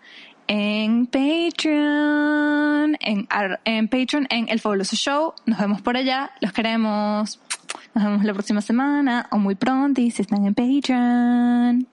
en 0.48 1.06
Patreon, 1.06 2.98
en, 3.00 3.28
en 3.66 3.88
Patreon, 3.88 4.26
en 4.32 4.50
El 4.50 4.60
Fabuloso 4.60 4.96
Show. 4.96 5.36
Nos 5.46 5.60
vemos 5.60 5.80
por 5.84 5.96
allá, 5.96 6.32
los 6.42 6.54
queremos. 6.54 7.40
Nos 7.94 8.04
vemos 8.04 8.24
la 8.24 8.34
próxima 8.34 8.62
semana 8.62 9.28
o 9.30 9.38
muy 9.38 9.54
pronto 9.54 10.02
y 10.02 10.10
si 10.10 10.24
están 10.24 10.44
en 10.48 10.56
Patreon. 10.56 11.88